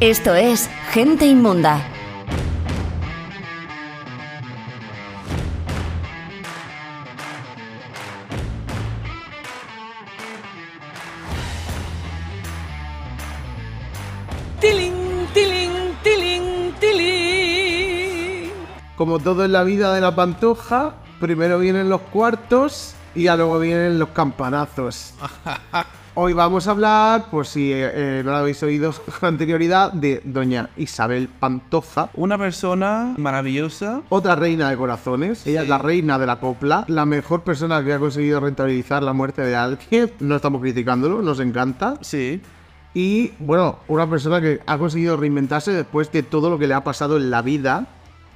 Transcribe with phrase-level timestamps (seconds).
[0.00, 1.78] Esto es Gente Inmunda.
[14.58, 14.94] Tiling,
[15.34, 15.70] tiling,
[16.02, 18.52] tiling, tiling.
[18.96, 23.58] Como todo en la vida de la pantoja, primero vienen los cuartos y ya luego
[23.58, 25.12] vienen los campanazos.
[26.22, 30.20] Hoy vamos a hablar, por si eh, eh, no lo habéis oído con anterioridad, de
[30.22, 34.02] doña Isabel Pantoja, Una persona maravillosa.
[34.10, 35.46] otra reina de corazones.
[35.46, 39.14] Ella es la reina de la copla, la mejor persona que ha conseguido rentabilizar la
[39.14, 40.12] muerte de alguien.
[40.20, 41.94] No estamos criticándolo, nos encanta.
[42.02, 42.42] Sí.
[42.92, 46.84] Y bueno, una persona que ha conseguido reinventarse después de todo lo que le ha
[46.84, 47.86] pasado en la vida,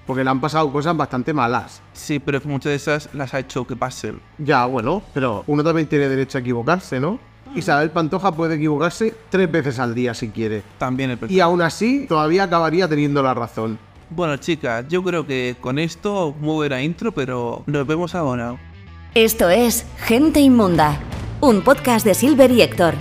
[0.07, 1.83] porque le han pasado cosas bastante malas.
[1.93, 4.23] Sí, pero muchas de esas las ha hecho que pasen.
[4.39, 7.34] Ya, bueno, pero uno también tiene derecho a equivocarse, ¿no?
[7.55, 10.63] Isabel Pantoja puede equivocarse tres veces al día si quiere.
[10.79, 13.79] También el Y aún así, todavía acabaría teniendo la razón.
[14.11, 18.57] Bueno, chicas, yo creo que con esto muy buena intro, pero nos vemos ahora.
[19.15, 20.99] Esto es Gente Inmunda,
[21.41, 22.95] un podcast de Silver y Héctor.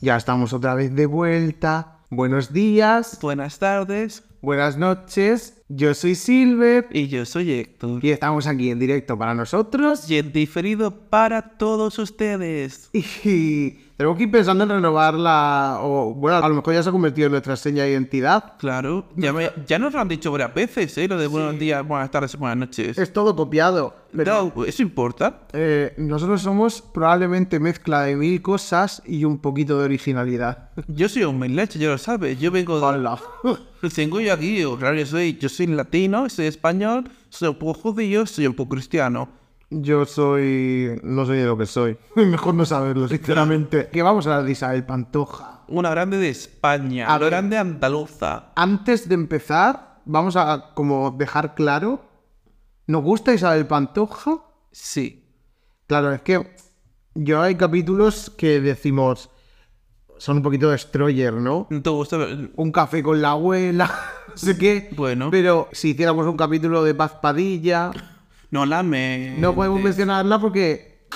[0.00, 1.98] Ya estamos otra vez de vuelta.
[2.10, 4.22] Buenos días, Buenas tardes.
[4.40, 5.62] buenas noches.
[5.76, 8.04] Yo soy Silver Y yo soy Héctor.
[8.04, 10.08] y estamos aquí en directo para nosotros.
[10.08, 12.90] Y en diferido para todos ustedes.
[13.24, 15.78] Y tenemos que ir pensando en renovar la...
[15.82, 18.54] O, bueno, a lo mejor ya se ha convertido en nuestra seña de identidad.
[18.58, 21.06] Claro, ya, me- ya nos lo han dicho varias veces, ¿eh?
[21.08, 22.98] Lo de buenos días, buenas tardes buenas noches.
[22.98, 23.94] Es todo copiado.
[24.12, 25.40] No, ¿eso importa?
[25.52, 30.70] eh, nosotros somos probablemente mezcla de mil cosas y un poquito de originalidad.
[30.86, 32.38] Yo soy un leche, ya lo sabes.
[32.38, 32.84] Yo vengo de...
[32.86, 33.18] Hola.
[33.94, 38.24] Tengo yo aquí, claro, yo soy, yo soy latino, soy español, soy un poco judío,
[38.26, 39.28] soy un poco cristiano.
[39.82, 41.00] Yo soy...
[41.02, 41.96] No soy de lo que soy.
[42.16, 43.88] Mejor no saberlo, sinceramente.
[43.88, 45.62] Que vamos a hablar de Isabel Pantoja.
[45.68, 47.30] Una grande de España, A ver.
[47.30, 48.52] grande andaluza.
[48.54, 52.04] Antes de empezar, vamos a como dejar claro...
[52.86, 54.44] ¿Nos gusta Isabel Pantoja?
[54.70, 55.24] Sí.
[55.86, 56.54] Claro, es que
[57.14, 59.30] yo hay capítulos que decimos...
[60.18, 61.66] Son un poquito destroyer, ¿no?
[61.70, 62.18] ¿No te gusta?
[62.54, 63.90] un café con la abuela,
[64.28, 64.90] no sé qué.
[64.94, 65.30] Bueno.
[65.30, 67.90] Pero si hiciéramos un capítulo de Paz Padilla,
[68.54, 69.34] No la me...
[69.36, 71.08] no podemos mencionarla porque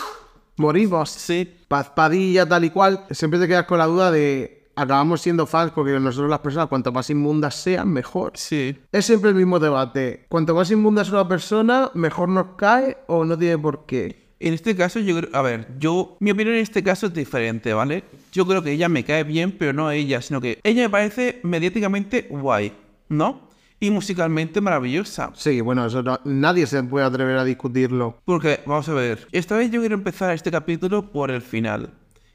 [0.57, 1.11] morimos.
[1.11, 1.49] Sí.
[1.69, 3.05] Paz Padilla, tal y cual.
[3.13, 6.91] Siempre te quedas con la duda de acabamos siendo fans porque nosotros las personas, cuanto
[6.91, 8.33] más inmundas sean, mejor.
[8.35, 8.77] Sí.
[8.91, 10.27] Es siempre el mismo debate.
[10.29, 14.35] Cuanto más inmunda es una persona, mejor nos cae o no tiene por qué.
[14.41, 15.31] En este caso, yo creo...
[15.33, 16.17] A ver, yo...
[16.19, 18.03] Mi opinión en este caso es diferente, ¿vale?
[18.33, 21.39] Yo creo que ella me cae bien, pero no ella, sino que ella me parece
[21.45, 22.73] mediáticamente guay,
[23.09, 23.48] ¿no?
[23.81, 25.31] Y musicalmente maravillosa.
[25.35, 28.19] Sí, bueno, eso no- nadie se puede atrever a discutirlo.
[28.25, 31.91] Porque, vamos a ver, esta vez yo quiero empezar este capítulo por el final.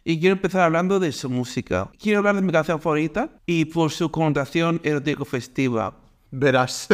[0.05, 1.89] Y quiero empezar hablando de su música.
[1.99, 5.95] Quiero hablar de mi canción favorita y por su connotación erótico-festiva.
[6.31, 6.87] Verás.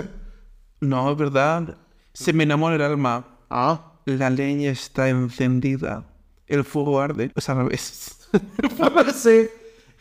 [0.82, 1.78] No, es verdad.
[2.14, 3.26] Se me enamora el alma.
[3.50, 3.86] ah.
[4.06, 6.04] La leña está encendida.
[6.48, 7.32] El fuego arde.
[7.36, 8.28] Es al revés.
[9.16, 9.48] sí.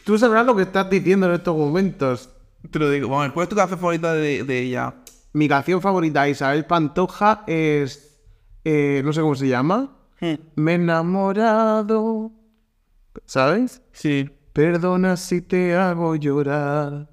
[0.04, 2.30] Tú sabrás lo que estás diciendo en estos momentos.
[2.70, 3.08] Te lo digo.
[3.08, 4.94] Vamos, ¿cuál es tu canción favorita de, de ella?
[5.32, 8.20] Mi canción favorita de Isabel Pantoja es.
[8.64, 9.94] eh, no sé cómo se llama.
[10.56, 12.32] Me he enamorado.
[13.24, 13.82] ¿Sabes?
[13.92, 14.28] Sí.
[14.52, 17.08] Perdona si te hago llorar.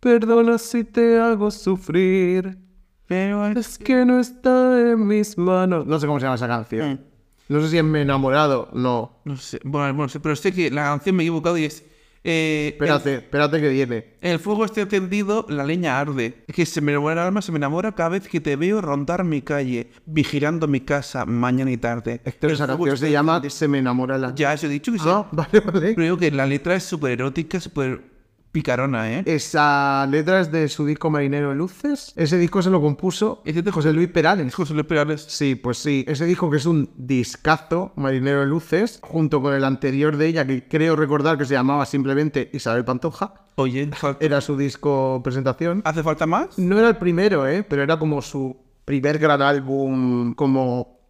[0.00, 2.58] Perdona si te hago sufrir.
[3.06, 5.86] Pero Es que no está en mis manos.
[5.86, 7.00] No sé cómo se llama esa canción.
[7.48, 8.68] No sé si es Me he enamorado.
[8.72, 9.20] No.
[9.24, 9.60] No sé.
[9.64, 11.84] Bueno, bueno, pero sé que la canción me he equivocado y es...
[12.28, 14.16] eh, Espérate, espérate que viene.
[14.20, 16.44] El fuego está encendido, la leña arde.
[16.52, 19.22] Que se me enamora el alma, se me enamora cada vez que te veo rondar
[19.22, 22.20] mi calle, vigilando mi casa mañana y tarde.
[22.24, 23.40] El esa canción se llama.
[23.48, 24.34] Se me enamora la.
[24.34, 25.04] Ya, eso he dicho que sí.
[25.08, 25.94] Ah, vale, vale.
[25.94, 28.15] Digo que la letra es súper erótica, súper
[28.56, 29.22] picarona, ¿eh?
[29.26, 32.14] Esa letra es de su disco Marinero de Luces.
[32.16, 34.54] Ese disco se lo compuso ¿Es de José Luis Perales.
[34.54, 35.26] José Luis Perales.
[35.28, 36.06] Sí, pues sí.
[36.08, 40.46] Ese disco que es un discazo, Marinero de Luces, junto con el anterior de ella,
[40.46, 43.34] que creo recordar que se llamaba simplemente Isabel Pantoja.
[43.56, 45.82] Oye, Era su disco presentación.
[45.84, 46.58] ¿hace falta más?
[46.58, 47.62] No era el primero, ¿eh?
[47.62, 48.56] Pero era como su
[48.86, 51.02] primer gran álbum, como...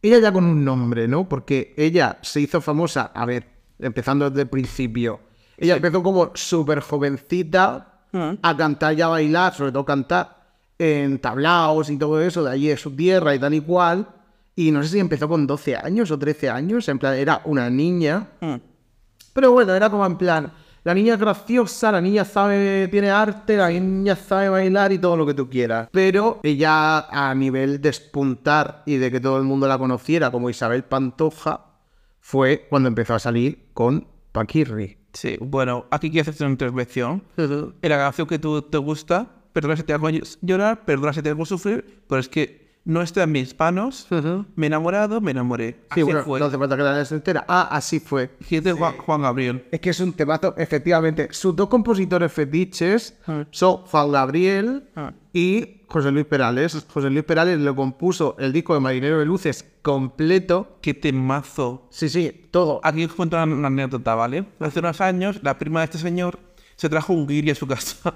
[0.00, 1.28] Ella ya con un nombre, ¿no?
[1.28, 3.48] Porque ella se hizo famosa, a ver,
[3.80, 5.20] empezando desde el principio.
[5.56, 8.02] Ella empezó como súper jovencita
[8.42, 10.36] a cantar y a bailar, sobre todo cantar
[10.78, 14.08] en tablaos y todo eso, de allí de su tierra y tal y cual.
[14.54, 17.68] Y no sé si empezó con 12 años o 13 años, en plan, era una
[17.68, 18.28] niña.
[19.32, 23.56] Pero bueno, era como en plan, la niña es graciosa, la niña sabe, tiene arte,
[23.56, 25.88] la niña sabe bailar y todo lo que tú quieras.
[25.92, 30.48] Pero ella a nivel de espuntar y de que todo el mundo la conociera como
[30.48, 31.66] Isabel Pantoja,
[32.20, 34.96] fue cuando empezó a salir con Paquirri.
[35.16, 37.22] Sí, bueno, aquí quiero hacerte una intervención.
[37.38, 40.10] En la canción que tú te gusta, perdona si te hago
[40.42, 44.06] llorar, perdona si te hago sufrir, pero es que no está en mis manos.
[44.54, 45.72] Me he enamorado, me enamoré.
[45.72, 46.40] Sí, Así bueno, fue.
[46.40, 47.44] no hace falta que la leas entera.
[47.48, 48.30] Ah, así fue.
[48.48, 49.66] Y es de Juan, Juan Gabriel.
[49.72, 51.28] Es que es un temazo, efectivamente.
[51.32, 53.18] Sus dos compositores fetiches
[53.50, 54.84] son Juan Gabriel
[55.32, 56.86] y José Luis Perales.
[56.88, 60.78] José Luis Perales lo compuso el disco de Marinero de Luces completo.
[60.80, 61.88] Qué temazo.
[61.90, 62.80] Sí, sí, todo.
[62.84, 64.46] Aquí os cuento una, una anécdota, ¿vale?
[64.60, 66.38] Hace unos años, la prima de este señor
[66.76, 68.14] se trajo un guiri a su casa.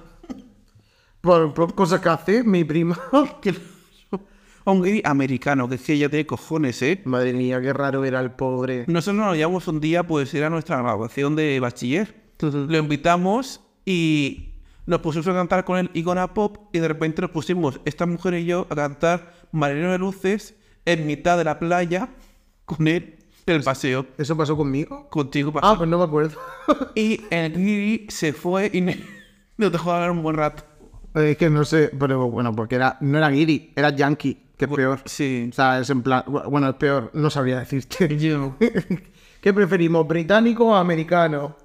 [1.21, 2.99] Por, por cosas que hace mi prima.
[4.65, 7.01] Un guiri americano, que es que ya tiene cojones, ¿eh?
[7.05, 8.85] Madre mía, qué raro era el pobre.
[8.89, 12.15] Nosotros nos llevamos un día, pues era nuestra graduación de bachiller.
[12.41, 14.55] Lo invitamos y
[14.87, 18.35] nos pusimos a cantar con él Icona Pop y de repente nos pusimos, esta mujer
[18.35, 20.55] y yo, a cantar Marinero de Luces
[20.85, 22.09] en mitad de la playa
[22.65, 23.17] con él
[23.47, 24.07] en el paseo.
[24.19, 25.09] ¿Eso pasó conmigo?
[25.11, 25.79] Contigo Ah, pasó.
[25.79, 26.39] pues no me acuerdo.
[26.95, 28.81] Y el guiri se fue y
[29.59, 30.63] nos dejó hablar un buen rato.
[31.15, 34.77] es que no sé, pero bueno, porque era, no era Giri, era Yankee, que es
[34.77, 35.01] peor.
[35.07, 35.49] Sí.
[35.51, 38.17] O sea, es en plan, bueno, es peor, no sabría decirte.
[38.19, 38.57] Yo.
[39.41, 41.57] ¿Qué preferimos, británico o americano?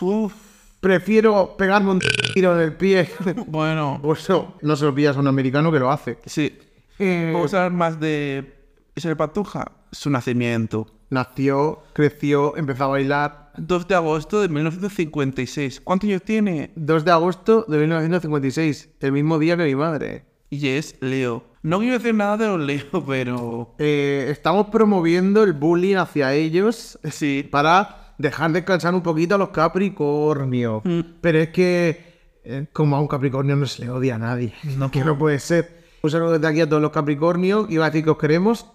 [0.00, 0.32] Uf,
[0.80, 2.00] Prefiero pegarme un
[2.32, 3.10] tiro en el pie.
[3.48, 6.18] bueno, Pues no, no se lo pillas a un americano que lo hace.
[6.26, 6.56] sí.
[7.00, 8.54] Eh, Vamos a hablar más de
[8.96, 9.70] Isabel Pantoja.
[9.92, 10.86] Su nacimiento.
[11.10, 13.52] nació, creció, empezó a bailar.
[13.56, 15.80] 2 de agosto de 1956.
[15.82, 16.70] ¿Cuántos años tiene?
[16.76, 20.24] 2 de agosto de 1956, el mismo día que mi madre.
[20.50, 21.44] Y es Leo.
[21.62, 23.74] No quiero decir nada de los Leo, pero...
[23.78, 27.46] Eh, estamos promoviendo el bullying hacia ellos Sí.
[27.50, 30.82] para dejar descansar un poquito a los Capricornio.
[31.20, 34.54] Pero es que, eh, como a un Capricornio no se le odia a nadie.
[34.76, 34.90] No.
[34.92, 35.78] que no puede ser.
[36.02, 37.68] Un saludo desde aquí a todos los Capricornios.
[37.70, 38.66] Iba a decir que os queremos,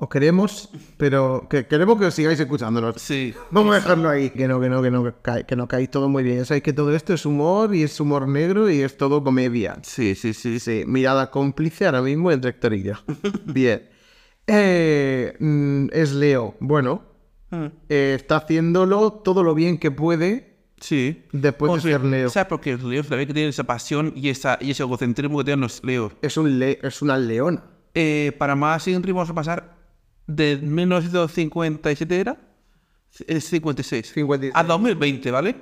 [0.00, 2.96] os queremos, pero que queremos que os sigáis escuchándonos.
[3.02, 3.34] Sí.
[3.50, 4.30] Vamos a dejarlo ahí.
[4.30, 6.38] Que no, que no, que no, que, ca- que no caéis todo muy bien.
[6.38, 9.78] Ya sabéis que todo esto es humor y es humor negro y es todo comedia.
[9.82, 10.60] Sí, sí, sí.
[10.60, 12.92] Sí, mirada cómplice ahora mismo entre Héctor y yo.
[13.44, 13.88] Bien.
[14.46, 16.54] Eh, mm, es Leo.
[16.60, 17.06] Bueno,
[17.50, 21.24] Mm, eh, está haciéndolo todo lo bien que puede Sí.
[21.32, 22.28] después de ser Leo.
[22.28, 23.06] ¿Sabes por qué los Leos?
[23.06, 26.12] Que tienen esa pasión y, esa, y ese egocentrismo que tienen los Leos.
[26.20, 27.64] Es, un le- es una leona.
[27.94, 29.77] Eh, para más ritmo vamos a pasar
[30.28, 32.36] de 1957 era
[33.26, 34.52] es 56 56.
[34.54, 35.56] a 2020, ¿vale?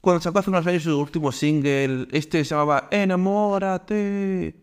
[0.00, 4.54] Cuando sacó hace unos años su último single, este se llamaba Enamórate.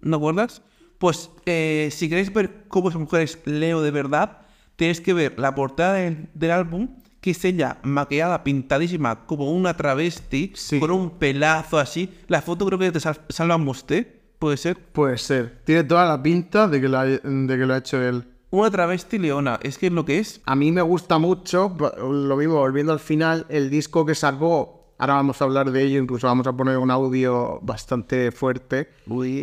[0.00, 0.62] ¿No acuerdas?
[0.98, 4.38] Pues eh, si queréis ver cómo esa mujer es Leo de verdad,
[4.76, 6.88] tenéis que ver la portada del, del álbum,
[7.20, 10.80] que es ella maquillada, pintadísima, como una travesti, Sí.
[10.80, 12.08] con un pelazo así.
[12.26, 14.06] La foto creo que te sal- salva usted,
[14.38, 14.76] puede ser.
[14.78, 15.60] Puede ser.
[15.64, 17.20] Tiene toda la pinta de que, la- de
[17.58, 18.24] que lo ha hecho él.
[18.50, 20.40] Una travesti leona, es que es lo que es.
[20.46, 25.14] A mí me gusta mucho, lo mismo, volviendo al final, el disco que sacó, ahora
[25.14, 28.88] vamos a hablar de ello, incluso vamos a poner un audio bastante fuerte,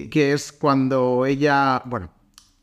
[0.10, 2.10] que es cuando ella, bueno,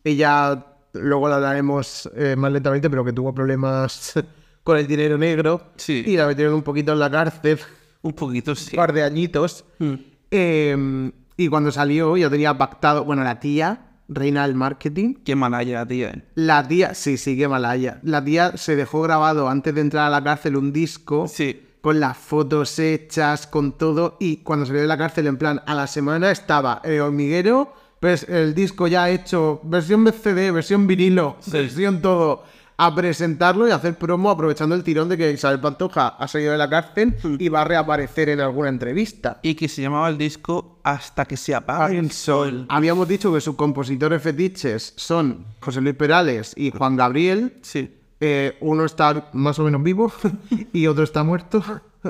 [0.03, 4.13] ella, luego lo hablaremos eh, más lentamente, pero que tuvo problemas
[4.65, 6.03] con el dinero negro Sí.
[6.05, 7.61] y la metieron un poquito en la cárcel,
[8.03, 8.71] Un poquito, sí.
[8.75, 9.65] un par de añitos.
[9.79, 9.95] Mm.
[10.33, 15.87] Eh, y cuando salió ya tenía pactado, bueno, la tía, reina del marketing, Qué malaya,
[15.87, 16.25] tía.
[16.35, 17.99] la tía, sí, sí, qué malaya.
[18.03, 21.61] La tía se dejó grabado antes de entrar a la cárcel un disco Sí.
[21.81, 24.17] con las fotos hechas, con todo.
[24.21, 28.25] Y cuando salió de la cárcel, en plan, a la semana estaba el hormiguero, pues
[28.29, 32.45] el disco ya hecho, versión CD, versión vinilo, versión todo,
[32.87, 36.53] a presentarlo y a hacer promo aprovechando el tirón de que Isabel Pantoja ha salido
[36.53, 39.39] de la cárcel y va a reaparecer en alguna entrevista.
[39.43, 42.67] Y que se llamaba el disco Hasta que se apague el sol.
[42.69, 47.55] Habíamos dicho que sus compositores fetiches son José Luis Perales y Juan Gabriel.
[47.63, 47.99] Sí.
[48.21, 50.13] Eh, uno está más o menos vivo
[50.73, 51.63] y otro está muerto.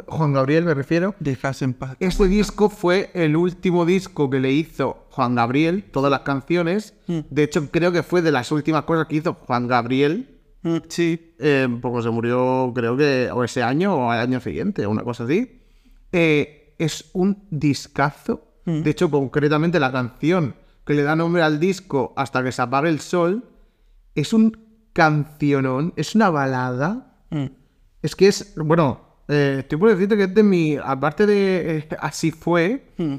[0.07, 1.15] Juan Gabriel me refiero.
[1.21, 1.97] Dejas en paz.
[2.01, 6.95] Este disco fue el último disco que le hizo Juan Gabriel, todas las canciones.
[7.07, 10.29] De hecho, creo que fue de las últimas cosas que hizo Juan Gabriel.
[10.63, 11.35] Mm, Sí.
[11.39, 15.25] Eh, porque se murió, creo que o ese año o al año siguiente, una cosa
[15.25, 15.61] así.
[16.13, 18.49] Eh, es un discazo.
[18.65, 20.55] De hecho, concretamente la canción
[20.87, 23.45] que le da nombre al disco hasta que se apague el sol
[24.15, 24.57] es un
[24.93, 27.17] cancionón, es una balada.
[27.31, 27.47] Mm.
[28.03, 31.89] Es que es, bueno, eh, estoy por decirte que es de mi, aparte de eh,
[32.01, 33.17] Así fue, Mm.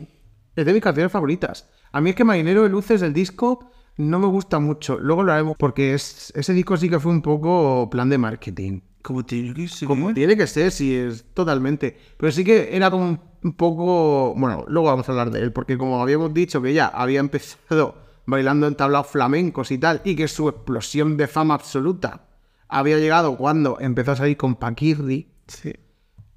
[0.55, 1.69] es de mis canciones favoritas.
[1.91, 4.97] A mí es que Marinero de Luces, el disco, no me gusta mucho.
[4.99, 8.81] Luego lo haremos porque es, ese disco sí que fue un poco plan de marketing.
[9.01, 9.87] Como tiene que ser.
[9.87, 11.97] Como tiene que ser, sí, es totalmente.
[12.17, 13.05] Pero sí que era como
[13.41, 14.33] un- poco.
[14.37, 17.95] Bueno, luego vamos a hablar de él, porque como habíamos dicho que ya había empezado
[18.25, 22.27] bailando en tablaos flamencos y tal, y que su explosión de fama absoluta
[22.69, 25.27] había llegado cuando empezó a salir con Paquirri.
[25.47, 25.73] Sí.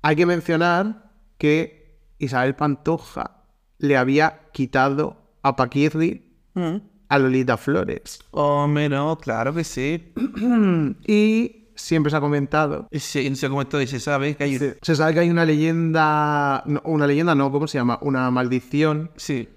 [0.03, 3.45] Hay que mencionar que Isabel Pantoja
[3.79, 6.79] le había quitado a Paquirri Mm.
[7.09, 8.19] A Lolita Flores.
[8.33, 10.13] Hombre, no, claro que sí.
[11.07, 12.89] Y siempre se ha comentado.
[12.91, 14.59] Y se, se comentó y se sabe que hay...
[14.83, 16.63] Se sabe que hay una leyenda.
[16.67, 17.99] no, una leyenda no, ¿cómo se llama?
[18.03, 19.11] Una maldición.
[19.17, 19.49] Sí.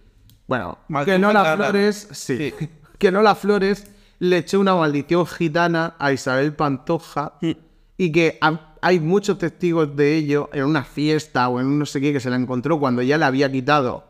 [0.47, 2.07] Bueno, Maldición que no las flores.
[2.11, 2.53] Sí.
[2.57, 2.69] Sí.
[2.99, 3.89] Que no las flores
[4.19, 7.35] le echó una maldición gitana a Isabel Pantoja.
[7.41, 7.51] Mm.
[7.97, 11.85] Y que ha- hay muchos testigos de ello en una fiesta o en un no
[11.85, 14.03] sé qué que se la encontró cuando ya le había quitado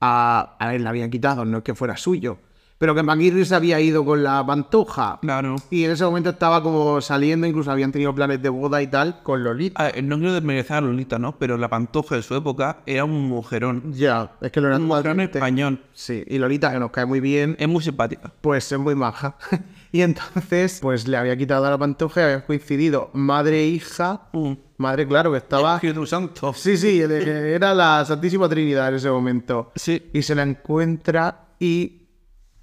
[0.00, 0.56] a.
[0.58, 2.38] A él le había quitado, no es que fuera suyo.
[2.84, 5.18] Pero que Maguire se había ido con la pantoja.
[5.22, 5.56] Claro.
[5.70, 9.22] Y en ese momento estaba como saliendo, incluso habían tenido planes de boda y tal
[9.22, 9.80] con Lolita.
[9.80, 11.34] A ver, no quiero desmerecer a Lolita, ¿no?
[11.38, 13.94] Pero la Pantoja de su época era un mujerón.
[13.94, 15.80] Ya, es que Lolita Un mujerón español.
[15.94, 18.30] Sí, y Lolita, que nos cae muy bien, Es muy simpática.
[18.42, 19.38] pues es muy maja.
[19.90, 24.28] y entonces, pues le había quitado a la pantoja y habían coincidido madre e hija.
[24.34, 24.52] Mm.
[24.76, 25.76] Madre, claro, que estaba.
[25.76, 26.52] Espíritu Santo.
[26.52, 29.72] Sí, sí, era la Santísima Trinidad en ese momento.
[29.74, 30.10] Sí.
[30.12, 32.03] Y se la encuentra y,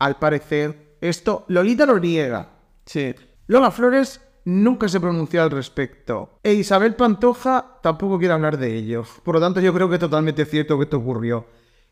[0.02, 2.50] al parecer, esto Lolita lo niega.
[2.86, 3.14] Sí.
[3.48, 6.40] Lola Flores nunca se pronunció al respecto.
[6.44, 9.04] E Isabel Pantoja tampoco quiere hablar de ello.
[9.24, 11.46] Por lo tanto, yo creo que es totalmente cierto que esto ocurrió.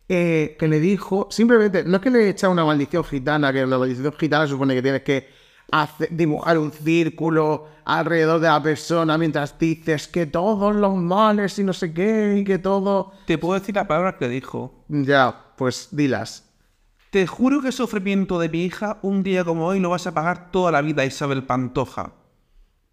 [0.08, 3.78] Eh, que le dijo, simplemente, no es que le echa una maldición gitana, que la
[3.78, 5.30] maldición gitana supone que tienes que
[5.72, 11.64] hacer- dibujar un círculo alrededor de la persona mientras dices que todos los males y
[11.64, 13.12] no sé qué, y que todo...
[13.28, 14.84] Te puedo decir la palabra que dijo.
[14.88, 16.49] Ya, pues dilas.
[17.10, 20.14] Te juro que el sufrimiento de mi hija un día como hoy lo vas a
[20.14, 22.14] pagar toda la vida, Isabel Pantoja.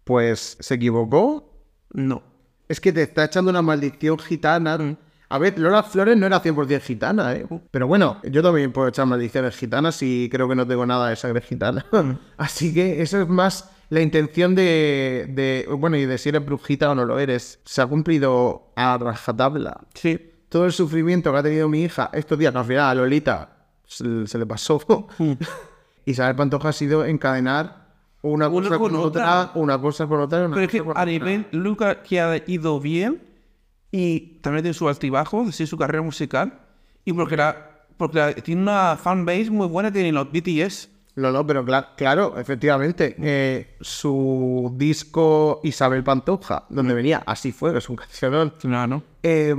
[0.03, 1.53] Pues, ¿se equivocó?
[1.93, 2.23] No.
[2.67, 4.97] Es que te está echando una maldición gitana.
[5.29, 7.45] A ver, Lola Flores no era 100% gitana, ¿eh?
[7.69, 11.15] Pero bueno, yo también puedo echar maldiciones gitanas y creo que no tengo nada de
[11.15, 11.85] sangre gitana.
[12.37, 16.89] Así que eso es más la intención de, de- Bueno, y de si eres brujita
[16.89, 17.59] o no lo eres.
[17.65, 19.81] Se ha cumplido a rajatabla.
[19.93, 20.31] Sí.
[20.49, 23.56] Todo el sufrimiento que ha tenido mi hija estos días, que al final a Lolita
[23.87, 24.79] se, se le pasó.
[26.05, 27.87] Isabel Pantoja ha sido encadenar
[28.21, 29.41] una Una cosa con otra.
[29.45, 30.45] otra, una cosa con otra.
[30.45, 31.05] una Pero es que a otra.
[31.05, 33.21] nivel, Luca que ha ido bien
[33.91, 36.59] y también tiene su altibajos, así su carrera musical.
[37.05, 40.89] Y porque, la, porque la- tiene una fanbase muy buena, tiene los BTS.
[41.15, 43.15] No, no, pero cla- claro, efectivamente.
[43.19, 49.01] eh, su disco Isabel Pantoja, donde venía Así fue, que es un cancionón, Claro.
[49.23, 49.55] eh,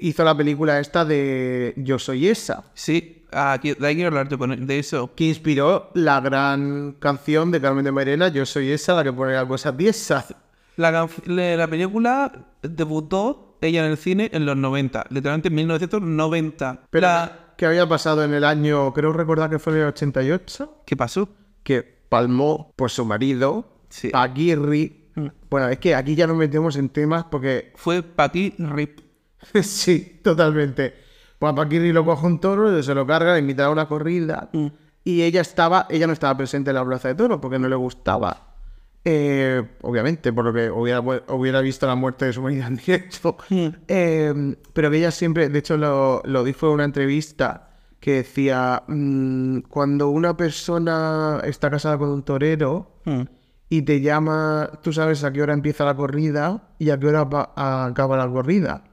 [0.00, 4.78] hizo la película esta de Yo soy esa, Sí, aquí, de ahí quiero hablarte de
[4.78, 5.10] eso.
[5.14, 9.32] que inspiró la gran canción de Carmen de Mairena, Yo soy esa, la que pone
[9.34, 10.34] las cosas tiesas.
[10.76, 12.32] La, la película
[12.62, 16.82] debutó ella en el cine en los 90, literalmente en 1990.
[16.90, 20.82] Pero, La- ¿qué había pasado en el año, creo recordar que fue en el 88?
[20.86, 21.28] ¿Qué pasó?
[21.64, 24.10] Que palmó, pues su marido, Sí.
[24.12, 24.92] Aguirre.
[25.50, 29.00] Bueno, es que aquí ya nos metemos en temas porque Fue Paqui Rip.
[29.62, 30.94] sí, totalmente.
[31.38, 34.48] Pues a Paquirri lo coge un toro, se lo carga, le invita a una corrida.
[35.04, 37.76] Y ella estaba, ella no estaba presente en la plaza de toros porque no le
[37.76, 38.44] gustaba.
[39.04, 43.36] Eh, obviamente, por lo que hubiera, hubiera visto la muerte de su marido en directo.
[43.50, 48.82] Eh, pero que ella siempre, de hecho, lo, lo dijo en una entrevista que decía:
[48.88, 53.22] mm, Cuando una persona está casada con un torero, Mm.
[53.70, 57.24] y te llama, tú sabes a qué hora empieza la corrida y a qué hora
[57.24, 57.52] va-
[57.86, 58.84] acaba la corrida.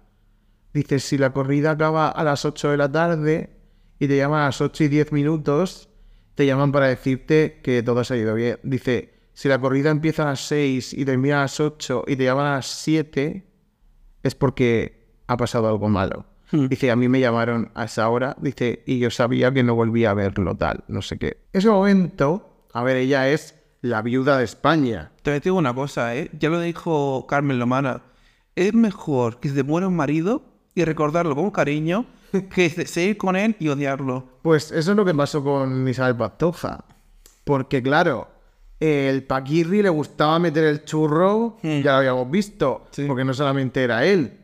[0.75, 3.50] Dices, si la corrida acaba a las 8 de la tarde
[3.98, 5.88] y te llaman a las 8 y 10 minutos,
[6.36, 8.60] te llaman para decirte que todo se ha ido bien.
[8.62, 12.25] Dice, si la corrida empieza a las 6 y termina a las 8 y te
[12.25, 13.48] llaman a las 7,
[14.22, 16.25] es porque ha pasado algo malo.
[16.51, 20.12] Dice, a mí me llamaron a esa hora, dice, y yo sabía que no volvía
[20.12, 21.38] a verlo tal, no sé qué.
[21.53, 25.13] Ese momento, a ver, ella es la viuda de España.
[25.22, 26.29] Te digo una cosa, ¿eh?
[26.38, 28.01] Ya lo dijo Carmen Lomana.
[28.58, 32.05] Es mejor que se te muera un marido y recordarlo con cariño
[32.53, 34.25] que se- seguir con él y odiarlo.
[34.41, 36.84] Pues eso es lo que pasó con Isabel Pantoja.
[37.44, 38.27] Porque claro,
[38.79, 43.05] el Paquirri le gustaba meter el churro, ya lo habíamos visto, Sí.
[43.08, 44.39] porque no solamente era él,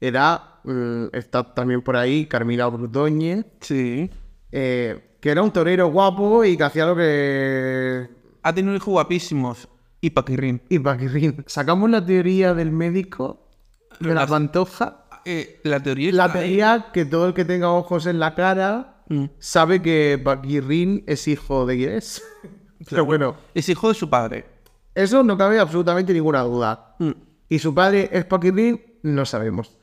[0.00, 4.10] era, mm, está también por ahí Carmina Brutoñez, Sí.
[4.52, 8.08] eh, que era un torero guapo y que hacía lo que...
[8.42, 9.68] Ha tenido hijos guapísimos.
[10.00, 10.62] Y Paquirrín.
[10.68, 11.42] Y Paquirrín.
[11.46, 13.48] Sacamos la teoría del médico
[13.98, 15.05] de la Pantoja.
[15.28, 19.26] Eh, la teoría La teoría que todo el que tenga ojos en la cara Mm.
[19.38, 22.22] sabe que Paquirrín es hijo de quién es.
[22.90, 24.44] Pero bueno, Es hijo de su padre.
[24.94, 26.96] eso no cabe absolutamente ninguna duda.
[26.98, 27.10] Mm.
[27.48, 28.80] ¿Y su padre es Paquirrín?
[29.02, 29.78] No sabemos.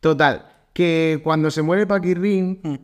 [0.00, 2.74] Total, que cuando se muere Paquirrín, Mm.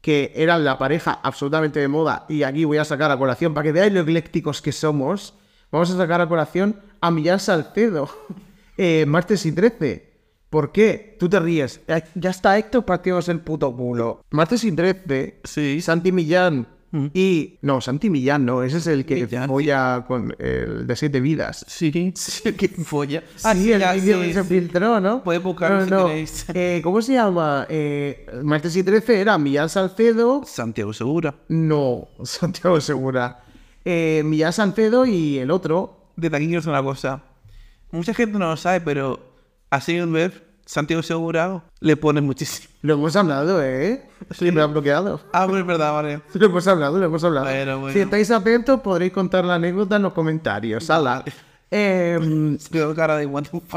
[0.00, 3.64] que era la pareja absolutamente de moda, y aquí voy a sacar a colación, para
[3.64, 5.34] que veáis lo eclécticos que somos,
[5.70, 8.08] vamos a sacar a colación a Millán Salcedo.
[8.76, 10.13] Eh, martes y 13.
[10.54, 11.16] ¿Por qué?
[11.18, 11.80] Tú te ríes.
[12.14, 14.22] Ya está Héctor partidos el puto culo.
[14.30, 15.40] Martes y 13.
[15.42, 15.80] Sí.
[15.80, 17.06] Santi Millán Mm.
[17.12, 17.58] y...
[17.62, 18.62] No, Santi Millán no.
[18.62, 21.64] Ese es el que Millán, folla con el de siete vidas.
[21.66, 23.24] Sí, sí, que folla.
[23.42, 25.24] Ah, sí, el ya, vídeo sí, se filtró, ¿no?
[25.24, 26.06] Puedes buscarlo No, si no.
[26.06, 26.46] queréis.
[26.54, 27.66] Eh, ¿Cómo se llama?
[27.68, 30.42] Eh, martes y 13 era Millán Salcedo.
[30.46, 31.34] Santiago Segura.
[31.48, 33.42] No, Santiago Segura.
[33.84, 36.12] Eh, Millán Salcedo y el otro.
[36.14, 37.24] Desde aquí quiero una cosa.
[37.90, 39.33] Mucha gente no lo sabe, pero
[39.74, 42.68] a Silver, Santiago Segura, le pone muchísimo.
[42.82, 44.02] Lo hemos hablado, ¿eh?
[44.30, 45.20] Sí, me han bloqueado.
[45.32, 46.20] Ah, pero es verdad, vale.
[46.32, 47.46] Lo hemos hablado, lo hemos hablado.
[47.46, 47.92] Bueno, bueno.
[47.92, 50.88] Si estáis atentos, podréis contar la anécdota en los comentarios.
[50.90, 51.24] Ala.
[51.70, 53.28] Em, Tengo cara de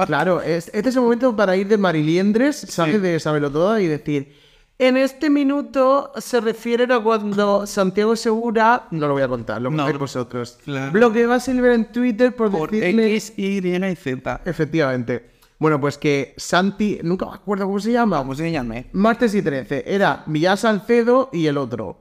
[0.05, 3.01] claro, es- este es el momento para ir de Mariliendres, ¿sabes?
[3.01, 4.35] De Sabelo Todo y decir.
[4.79, 8.83] En este minuto se refieren a cuando Santiago Segura.
[8.91, 9.77] No lo voy a contar, lo No.
[9.77, 10.59] contáis vosotros.
[10.63, 10.91] Claro.
[10.91, 13.15] Bloqueó a Silver en Twitter por, Por decirle.
[13.15, 14.41] X, Y y Z.
[14.45, 15.36] Efectivamente.
[15.59, 16.99] Bueno, pues que Santi.
[17.03, 18.17] Nunca me acuerdo cómo se llama.
[18.17, 18.87] Vamos a enseñarme.
[18.93, 19.83] Martes y 13.
[19.87, 21.97] Era Millán Salcedo y el otro.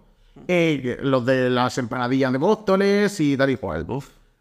[0.49, 3.87] Eh, los de las empanadillas de Móstoles y tal y cual.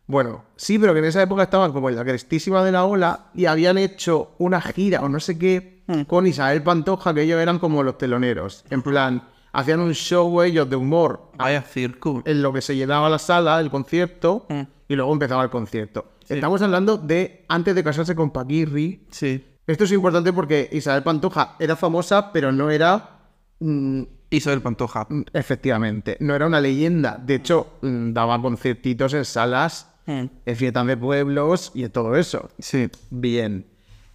[0.07, 3.27] Bueno, sí, pero que en esa época estaban como en la crestísima de la ola
[3.33, 7.59] y habían hecho una gira o no sé qué con Isabel Pantoja, que ellos eran
[7.59, 8.65] como los teloneros.
[8.69, 12.21] En plan, hacían un show ellos de humor Vaya circo.
[12.25, 14.61] en lo que se llenaba la sala, el concierto, Mm.
[14.89, 16.05] y luego empezaba el concierto.
[16.27, 19.05] Estamos hablando de antes de casarse con Paquirri.
[19.11, 19.43] Sí.
[19.67, 23.11] Esto es importante porque Isabel Pantoja era famosa, pero no era.
[23.59, 24.01] mm,
[24.31, 25.07] Isabel Pantoja.
[25.09, 27.17] mm, efectivamente, no era una leyenda.
[27.23, 30.25] De hecho, mm, daba conciertitos en salas, Mm.
[30.45, 32.49] en fiestas de pueblos y en todo eso.
[32.59, 32.89] Sí.
[33.09, 33.65] Bien.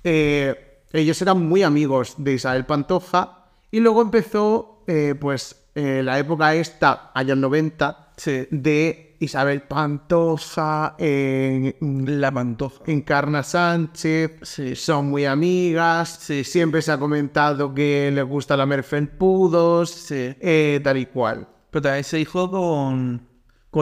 [0.05, 6.19] Eh, ellos eran muy amigos de Isabel Pantoja y luego empezó, eh, pues, eh, la
[6.19, 8.47] época esta, años 90, Sí.
[8.51, 12.83] de Isabel Pantoja, eh, La Pantoja.
[12.87, 14.75] Encarna Sánchez, Sí.
[14.75, 16.43] son muy amigas, Sí.
[16.43, 20.35] siempre se ha comentado que les gusta la Merfelpudos, Sí.
[20.41, 21.47] eh, tal y cual.
[21.71, 23.29] Pero también se hizo con.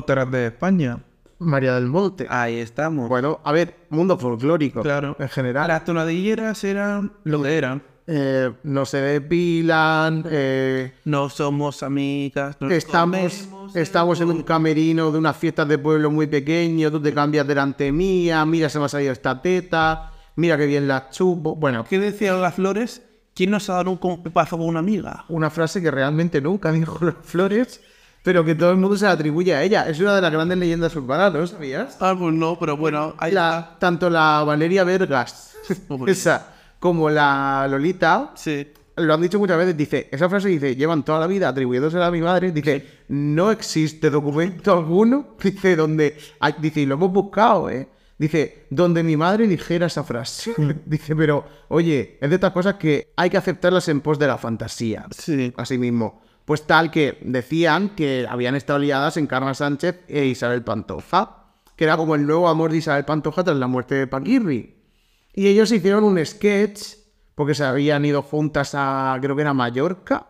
[0.07, 0.99] Terras de España.
[1.39, 2.27] María del Monte.
[2.29, 3.09] Ahí estamos.
[3.09, 4.83] Bueno, a ver, mundo folclórico.
[4.83, 5.17] claro.
[5.19, 5.69] En general.
[5.69, 7.83] Las tonadilleras eran lo que eran.
[8.11, 12.57] Eh, no se depilan, eh, No somos amigas.
[12.59, 17.13] no estamos, estamos en un camerino de unas fiestas de pueblo muy pequeño, tú te
[17.13, 21.55] cambias delante mía, mira se me ha salido esta teta, mira que bien la chupo.
[21.55, 23.03] Bueno, ¿Qué decían las flores?
[23.35, 25.27] ¿Quién nos ha dado un compazo con una amiga?
[25.29, 27.83] una frase que realmente nunca dijo las flores,
[28.23, 29.87] pero que todo el mundo se la atribuye a ella.
[29.87, 31.99] Es una de las grandes leyendas urbanas, ¿no sabías?
[32.01, 35.55] Ah, pues no, pero bueno, La- tanto la Valeria Vergas,
[36.07, 38.33] esa, como la Lolita.
[38.35, 38.69] Sí.
[38.97, 42.11] lo han dicho muchas veces, dice, esa frase dice, llevan toda la vida atribuyéndosela a
[42.11, 46.17] mi madre, dice, no existe documento alguno, dice, donde,
[46.61, 47.89] dice, y lo hemos buscado, ¿eh?
[48.19, 50.53] Dice, donde mi madre dijera esa frase.
[50.87, 54.39] dice, pero, oye, es de estas cosas que hay que aceptarlas en pos de la
[54.39, 55.07] fantasía.
[55.17, 55.53] Sí.
[55.57, 56.21] Así mismo.
[56.45, 61.45] Pues tal que decían que habían estado liadas Encarna Sánchez e Isabel Pantoja,
[61.77, 64.78] que era como el nuevo amor de Isabel Pantoja tras la muerte de Paquirri.
[65.39, 66.81] Y ellos hicieron un sketch,
[67.37, 70.27] porque se habían ido juntas a, creo que era Mallorca,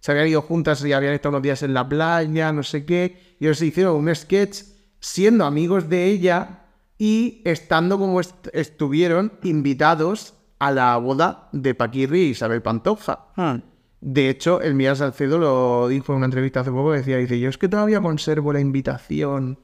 [0.00, 3.36] se habían ido juntas y habían estado unos días en la playa, no sé qué,
[3.40, 4.58] y ellos hicieron un sketch
[5.00, 6.64] siendo amigos de ella
[6.98, 13.28] y estando como est- estuvieron invitados a la boda de Paquirri y Isabel Pantoja.
[13.38, 13.60] Ah.
[14.02, 17.48] De hecho, el Miguel Salcedo lo dijo en una entrevista hace poco, decía, dice, yo
[17.48, 19.58] es que todavía conservo la invitación,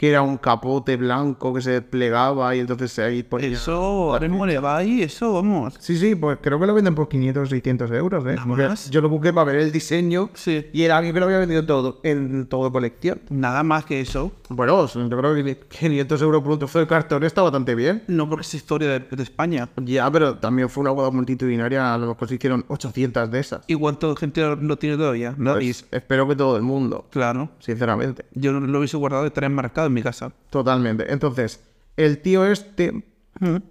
[0.00, 3.48] que era un capote blanco que se desplegaba y entonces ahí ponía...
[3.48, 3.74] Eso,
[4.14, 5.74] ahora mismo le va ahí, eso, vamos.
[5.78, 8.36] Sí, sí, pues creo que lo venden por 500, 600 euros, ¿eh?
[8.36, 8.88] ¿Nada más?
[8.88, 10.68] Yo lo busqué para ver el diseño Sí.
[10.72, 13.20] y era alguien que lo había vendido todo, en todo colección.
[13.28, 14.32] Nada más que eso.
[14.48, 18.02] Bueno, yo creo que 500 euros por un trozo de cartón está bastante bien.
[18.08, 19.68] No porque es historia de, de España.
[19.82, 23.60] Ya, pero también fue una boda multitudinaria, a lo mejor se hicieron 800 de esas.
[23.66, 25.34] ¿Y cuánta gente lo, tiene todavía?
[25.36, 25.52] ¿No?
[25.56, 27.50] Pues espero que todo el mundo, Claro.
[27.58, 28.24] sinceramente.
[28.32, 30.32] Yo lo hubiese guardado y estaría enmarcado en mi casa.
[30.50, 31.12] Totalmente.
[31.12, 31.60] Entonces,
[31.96, 33.04] el tío este,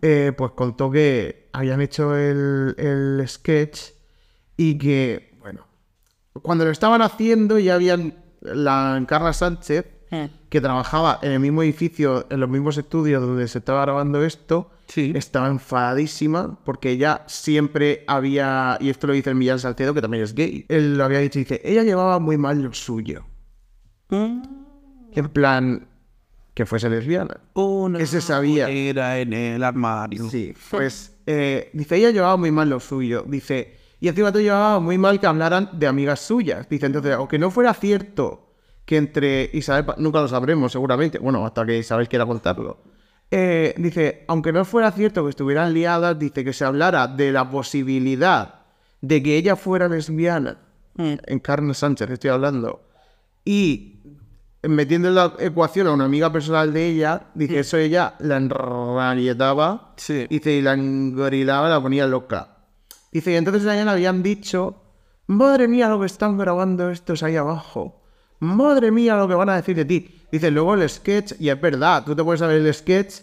[0.01, 3.79] eh, pues contó que habían hecho el, el sketch
[4.57, 5.65] y que, bueno,
[6.41, 9.85] cuando lo estaban haciendo ya habían la Encarna Sánchez,
[10.49, 14.71] que trabajaba en el mismo edificio, en los mismos estudios donde se estaba grabando esto,
[14.87, 15.13] Sí.
[15.15, 20.23] estaba enfadadísima porque ella siempre había, y esto lo dice el Millán Salcedo, que también
[20.23, 23.23] es gay, él lo había dicho, dice, ella llevaba muy mal lo suyo.
[24.09, 25.87] En plan,
[26.59, 27.37] que fuese lesbiana.
[27.53, 28.67] Una Ese sabía.
[28.67, 30.29] Era en el armario.
[30.29, 33.23] Sí, pues eh, dice, ella llevaba muy mal lo suyo.
[33.25, 36.67] Dice, y encima tú llevaba muy mal que hablaran de amigas suyas.
[36.67, 41.65] Dice, entonces, aunque no fuera cierto que entre Isabel, nunca lo sabremos seguramente, bueno, hasta
[41.65, 42.83] que Isabel quiera contarlo,
[43.31, 47.49] eh, dice, aunque no fuera cierto que estuvieran liadas, dice que se hablara de la
[47.49, 48.65] posibilidad
[48.99, 50.57] de que ella fuera lesbiana,
[50.97, 52.81] en Carmen Sánchez estoy hablando,
[53.45, 53.98] y
[54.63, 59.93] metiendo en la ecuación a una amiga personal de ella, dice, eso ella la enrabietaba,
[59.97, 60.27] Sí.
[60.29, 62.57] dice, y la engorilaba, la ponía loca.
[63.11, 64.83] Dice, y entonces a ella le habían dicho,
[65.27, 68.01] madre mía lo que están grabando estos ahí abajo.
[68.39, 70.15] Madre mía lo que van a decir de ti.
[70.31, 73.21] Dice, luego el sketch, y es verdad, tú te puedes saber el sketch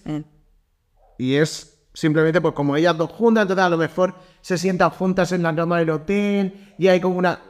[1.19, 5.33] y es simplemente pues como ellas dos juntas, entonces a lo mejor se sientan juntas
[5.33, 7.41] en la cama del hotel y hay como una...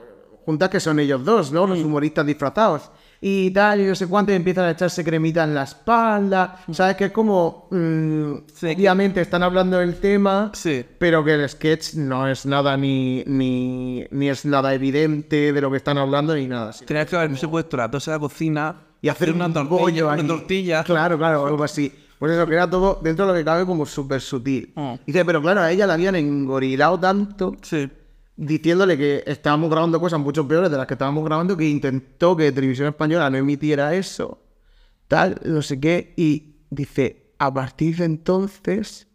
[0.44, 1.66] Juntas que son ellos dos, ¿no?
[1.66, 2.92] Los humoristas disfrazados.
[3.20, 6.58] Y tal, y no sé cuánto, y empiezan a echarse cremita en la espalda.
[6.72, 6.96] ¿Sabes?
[6.96, 7.66] Que es como...
[7.70, 8.66] mm, Sí.
[8.74, 10.84] obviamente están hablando del tema, Sí.
[10.98, 15.70] pero que el sketch no es nada ni, ni, ni es nada evidente de lo
[15.70, 16.70] que están hablando ni nada.
[16.70, 16.84] así.
[16.84, 20.26] Tenías que haberse puesto las dos en la cocina Y hacer una un tortilla, una
[20.26, 20.84] tortilla.
[20.84, 21.92] Claro, claro, algo así.
[22.18, 24.72] Pues eso, que era todo dentro de lo que cabe como súper sutil.
[24.74, 24.94] Mm.
[25.06, 27.90] Dice, pero claro, a ella la habían engorilado tanto, Sí.
[28.36, 32.52] Diciéndole que estábamos grabando cosas mucho peores de las que estábamos grabando, que intentó que
[32.52, 34.42] Televisión Española no emitiera eso,
[35.08, 39.08] tal, no sé qué, y dice, a partir de entonces,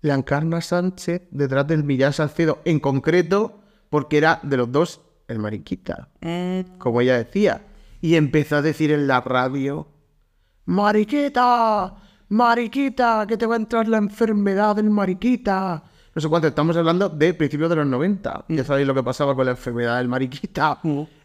[0.00, 3.60] la encarna Sánchez detrás del Millán Salcedo, en concreto,
[3.90, 6.10] porque era de los dos el mariquita
[6.78, 7.62] como ella decía.
[8.00, 9.88] Y empezó a decir en la radio,
[10.66, 11.96] Mariquita,
[12.28, 15.84] Mariquita, que te va a entrar la enfermedad del Mariquita.
[16.14, 18.44] No sé cuánto, estamos hablando de principios de los 90.
[18.48, 20.80] Ya sabéis lo que pasaba con la enfermedad del Mariquita.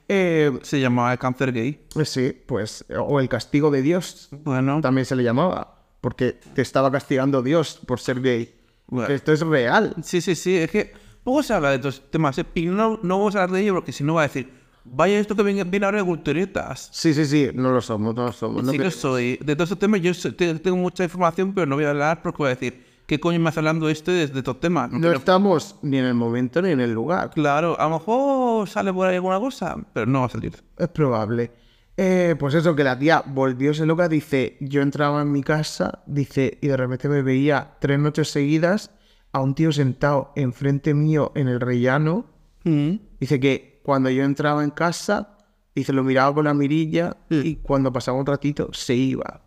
[0.07, 1.85] Eh, Se llamaba el cáncer gay.
[2.03, 6.91] sí, pues, o el castigo de Dios, Bueno, también se le llamaba, porque te estaba
[6.91, 8.55] castigando Dios por ser gay.
[8.87, 9.13] Bueno.
[9.13, 9.93] Esto es real.
[10.03, 10.55] sí, sí, sí.
[10.57, 10.91] Es que
[11.23, 12.35] poco se habla de estos temas.
[12.39, 12.45] ¿eh?
[12.55, 14.49] Y no, no vamos a hablar de ello porque si no va a decir,
[14.83, 16.89] vaya esto que viene, viene ahora de culturetas.
[16.91, 18.63] Sí, sí, sí, no lo somos, no lo somos.
[18.63, 19.37] no sí que- soy.
[19.43, 22.23] De todos estos temas yo soy- te- tengo mucha información, pero no voy a hablar
[22.23, 24.91] porque voy a decir, ¿qué coño me hace hablando este de, de estos temas?
[24.91, 27.31] no Pero, estamos ni en el momento ni en el lugar.
[27.31, 30.53] Claro, a lo mejor sale por ahí alguna cosa, pero no va a salir.
[30.77, 31.51] Es probable.
[31.97, 36.59] Eh, pues eso, que la tía volvióse loca, dice, yo entraba en mi casa, dice,
[36.61, 38.91] y de repente me veía tres noches seguidas
[39.31, 42.27] a un tío sentado enfrente mío en el rellano.
[42.63, 45.35] Dice que cuando yo entraba en casa,
[45.73, 49.41] dice, lo miraba con la mirilla y cuando pasaba un ratito se iba.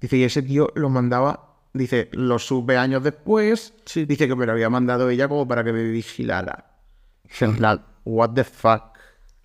[0.00, 4.04] Dice, y ese tío lo mandaba, dice, lo supe años después, Sí.
[4.04, 6.66] dice que me lo había mandado ella como para que me vigilara.
[7.56, 8.90] Plan, what the fuck.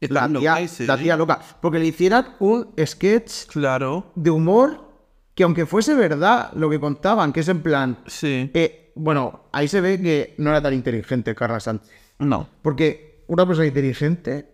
[0.02, 0.98] La tía, la ¿eh?
[0.98, 1.40] tía loca.
[1.62, 4.86] Porque le hicieran un sketch Claro, de humor
[5.34, 7.98] que aunque fuese verdad lo que contaban, que es en plan...
[8.08, 8.50] sí.
[8.54, 11.92] eh, bueno, ahí se ve que no era tan inteligente Carla Sánchez.
[12.20, 14.50] No, Porque una persona inteligente,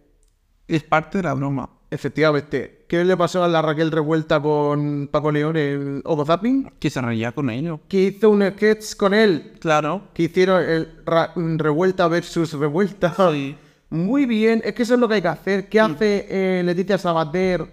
[0.67, 1.69] es parte de la broma.
[1.91, 2.79] Efectivamente...
[2.87, 6.73] ¿Qué le pasó a la Raquel Revuelta con Paco León en Ogo Zapping?
[6.77, 7.79] Que se reía con ello.
[7.87, 9.53] Que hizo un sketch con él.
[9.61, 10.09] Claro.
[10.13, 10.89] Que hicieron el
[11.57, 13.15] Revuelta versus Revuelta.
[13.31, 13.55] Sí.
[13.91, 15.69] Muy bien, es que eso es lo que hay que hacer.
[15.69, 17.65] ¿Qué hace eh, Leticia Sabater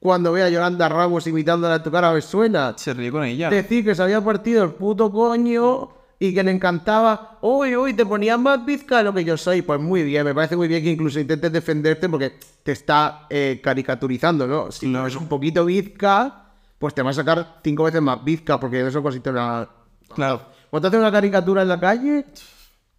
[0.00, 2.74] cuando ve a Yolanda Ramos imitándola a tu cara me suena?
[2.76, 3.50] Se ríe con ella.
[3.50, 5.90] Decir que se había partido el puto coño
[6.28, 7.38] y que le encantaba.
[7.42, 9.62] Uy, uy, te ponías más bizca de lo que yo soy.
[9.62, 13.60] Pues muy bien, me parece muy bien que incluso intentes defenderte porque te está eh,
[13.62, 14.70] caricaturizando, ¿no?
[14.72, 16.46] Si no es un poquito bizca,
[16.78, 19.68] pues te va a sacar cinco veces más bizca porque de eso consiste una.
[20.14, 20.42] Claro.
[20.70, 22.24] Cuando te haces una caricatura en la calle,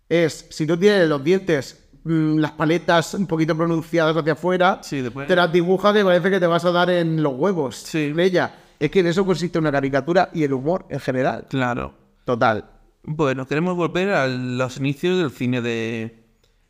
[0.10, 5.02] es si tú tienes los dientes, mm, las paletas un poquito pronunciadas hacia afuera, Sí,
[5.02, 7.76] después- te las dibuja que parece que te vas a dar en los huevos.
[7.78, 8.14] Sí.
[8.18, 8.56] ella.
[8.80, 11.46] Es que en eso consiste una caricatura y el humor en general.
[11.50, 11.94] Claro.
[12.26, 12.66] Total.
[13.08, 16.24] Bueno, queremos volver a los inicios del cine de,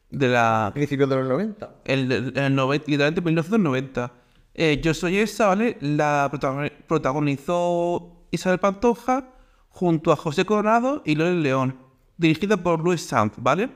[0.10, 0.72] de la...
[0.74, 1.76] Principios de los 90.
[1.86, 4.12] El, el, el noven- literalmente 1990.
[4.54, 5.78] Eh, Yo soy esa, ¿vale?
[5.82, 9.30] La protagoni- protagonizó Isabel Pantoja
[9.70, 11.78] junto a José Coronado y Lore León.
[12.18, 13.70] Dirigida por Luis Sanz, ¿vale?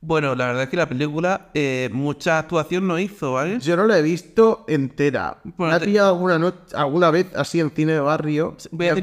[0.00, 3.58] Bueno, la verdad es que la película eh, mucha actuación no hizo, ¿vale?
[3.60, 5.38] Yo no la he visto entera.
[5.44, 8.54] Bueno, ha te- pillado alguna, alguna vez así en cine de barrio.
[8.70, 8.94] Voy a,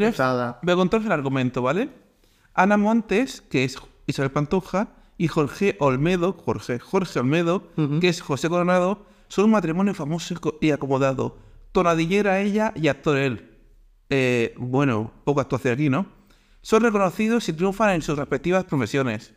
[0.61, 1.89] voy a contaros el argumento, ¿vale?
[2.53, 7.67] Ana Montes, que es Isabel Pantoja, y Jorge Olmedo, Jorge, Jorge Olmedo,
[7.99, 11.37] que es José Coronado, son un matrimonio famoso y co- y acomodado.
[11.71, 13.49] Tonadillera ella y actor él.
[14.09, 16.05] Eh, bueno, poco actuación aquí, ¿no?
[16.61, 19.33] Son reconocidos y triunfan en sus respectivas profesiones.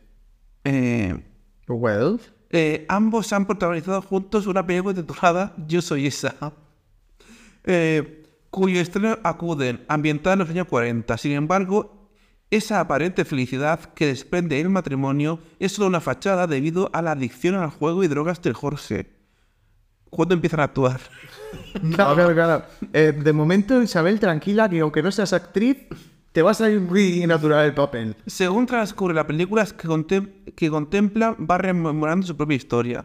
[0.65, 1.23] Eh,
[1.69, 2.19] Well.
[2.51, 6.35] eh, ambos han protagonizado juntos una película titulada Yo soy esa,
[7.65, 11.17] eh, cuyo estreno acuden ambientada en los años 40.
[11.19, 12.04] Sin embargo,
[12.57, 17.55] esa aparente felicidad que desprende el matrimonio es solo una fachada debido a la adicción
[17.55, 19.11] al juego y drogas de Jorge.
[20.11, 21.01] ¿Cuándo empiezan a actuar?
[21.95, 22.65] Claro, claro, claro.
[22.93, 25.77] Eh, de momento, Isabel, tranquila, que aunque no seas actriz,
[26.33, 28.17] te va a salir muy natural el papel.
[28.27, 33.05] Según transcurre la película, es que, contem- que contempla va rememorando su propia historia.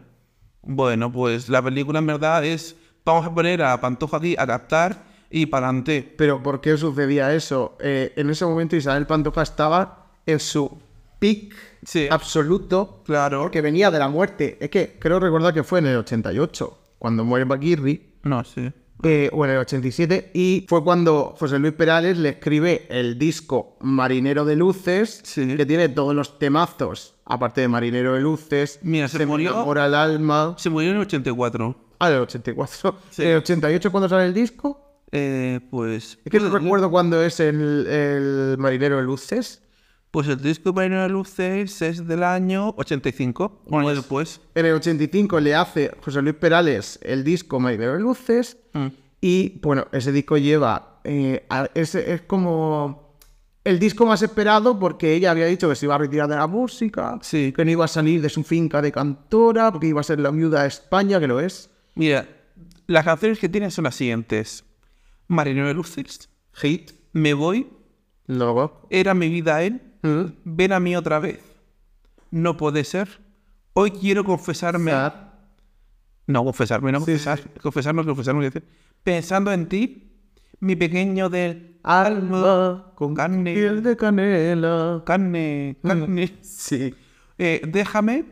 [0.62, 5.04] Bueno, pues la película en verdad es, vamos a poner a Pantoja aquí a captar
[5.30, 6.14] y para adelante.
[6.18, 7.76] Pero ¿por qué sucedía eso?
[7.80, 10.78] Eh, en ese momento Isabel Pantoja estaba en su
[11.18, 12.08] pic Sí.
[12.10, 13.50] absoluto, Claro.
[13.50, 14.58] que venía de la muerte.
[14.60, 18.70] Es que creo recordar que fue en el 88, cuando muere Paquirri, No, sí.
[19.02, 23.76] eh, o en el 87, y fue cuando José Luis Perales le escribe el disco
[23.80, 25.56] Marinero de Luces, Sí.
[25.56, 29.94] que tiene todos los temazos, aparte de Marinero de Luces, Mira, se murió- enamora el
[29.94, 30.54] alma.
[30.58, 31.76] Se murió en el 84.
[31.98, 32.96] Ah, en el 84.
[33.10, 33.22] Sí.
[33.22, 34.89] ¿En el 88 cuando sale el disco?
[35.12, 36.18] Eh, pues...
[36.24, 39.62] Es que no pues, recuerdo cuándo es el, el Marinero de Luces.
[40.10, 44.40] Pues el disco Marino de Luces es del año 85, un año después.
[44.56, 48.56] En el 85 le hace José Luis Perales el disco Marinero de Luces.
[48.72, 48.86] Mm.
[49.20, 51.00] Y bueno, ese disco lleva.
[51.04, 53.16] eh, ese es como
[53.62, 56.46] el disco más esperado porque ella había dicho que se iba a retirar de la
[56.48, 57.52] música, Sí.
[57.54, 60.30] que no iba a salir de su finca de cantora, porque iba a ser la
[60.30, 61.70] viuda de España, que lo es.
[61.94, 62.26] Mira,
[62.88, 64.64] las canciones que tiene son las siguientes.
[65.30, 66.90] Marino de Luces, Hit.
[67.12, 67.68] Me voy.
[68.90, 70.24] Era mi vida él, Mm.
[70.44, 71.38] ven a mí otra vez.
[72.32, 73.08] No puede ser.
[73.74, 74.90] Hoy quiero confesarme.
[74.90, 75.12] Sad.
[76.26, 77.40] No, confesarme, no Sí, confesar.
[77.62, 78.42] Confesarnos, confesarnos.
[78.44, 78.64] decir.
[79.04, 80.12] Pensando en ti,
[80.60, 85.02] mi pequeño del Alma con carne, piel de canela.
[85.06, 86.38] carne, carne.
[86.42, 86.92] Sí.
[87.38, 88.24] Eh, déjame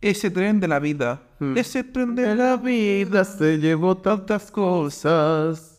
[0.00, 1.22] ese tren de la vida.
[1.56, 5.71] Ese tren de la vida se llevó tantas cosas.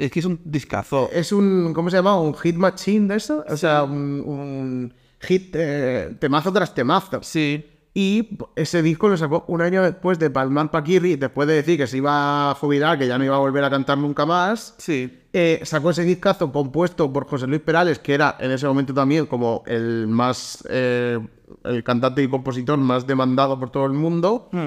[0.00, 1.10] Es que es un discazo.
[1.12, 2.18] Es un, ¿cómo se llama?
[2.20, 3.44] Un hit machine de eso.
[3.48, 7.22] O sea, un, un hit eh, temazo tras temazo.
[7.22, 7.66] Sí.
[7.92, 11.86] Y ese disco lo sacó un año después de Palman Paquirri, después de decir que
[11.86, 14.74] se iba a jubilar, que ya no iba a volver a cantar nunca más.
[14.78, 15.18] Sí.
[15.32, 19.26] Eh, sacó ese discazo compuesto por José Luis Perales, que era en ese momento también
[19.26, 20.64] como el más.
[20.70, 21.18] eh,
[21.64, 24.48] el cantante y compositor más demandado por todo el mundo.
[24.52, 24.66] Mm.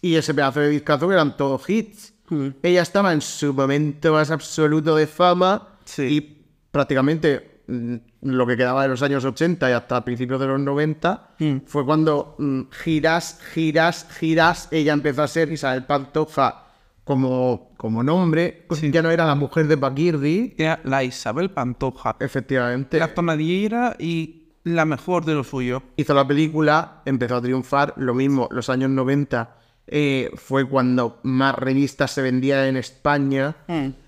[0.00, 2.11] Y ese pedazo de discazo que eran todos hits.
[2.32, 2.48] Mm.
[2.62, 5.68] Ella estaba en su momento más absoluto de fama.
[5.84, 6.02] Sí.
[6.02, 10.60] Y prácticamente mm, lo que quedaba de los años 80 y hasta principios de los
[10.60, 11.56] 90 Mm.
[11.66, 14.68] fue cuando mm, giras, giras, giras.
[14.70, 16.64] Ella empezó a ser Isabel Pantoja
[17.04, 18.66] como, como nombre.
[18.90, 20.54] Ya no era la mujer de Paquirri.
[20.56, 22.16] Era la Isabel Pantoja.
[22.20, 22.98] Efectivamente.
[22.98, 25.82] La tonadillera y la mejor de lo suyo.
[25.96, 31.54] hizo la película, empezó a triunfar, lo mismo, los años 90 eh, fue cuando más
[31.54, 33.56] revistas se vendían en España.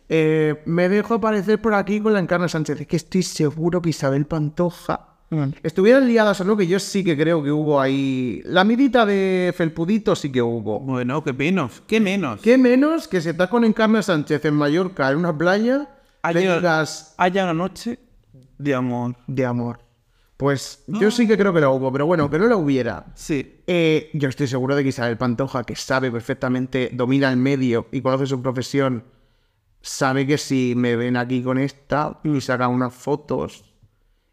[0.09, 3.91] Eh, me dejo aparecer por aquí con la Encarna Sánchez, es que estoy seguro que
[3.91, 5.09] Isabel Pantoja
[5.65, 8.41] estuvieran liadas o no, que yo sí que creo que hubo ahí...
[8.45, 10.79] La mirita de Felpudito sí que hubo.
[10.79, 12.41] Bueno, qué menos, qué menos.
[12.41, 15.89] ¿Qué menos que si estás con Encarna Sánchez en Mallorca, en una playa,
[16.23, 17.99] Ayer- digas Haya una noche
[18.59, 19.17] de amor.
[19.27, 19.81] de amor?
[20.37, 23.07] Pues yo sí que creo que lo hubo, pero bueno, que no lo hubiera.
[23.15, 23.61] Sí.
[23.69, 28.01] Eh, yo estoy seguro de que Isabel Pantoja, que sabe perfectamente, domina el medio y
[28.01, 29.05] conoce su profesión,
[29.81, 33.65] sabe que si me ven aquí con esta y sacan unas fotos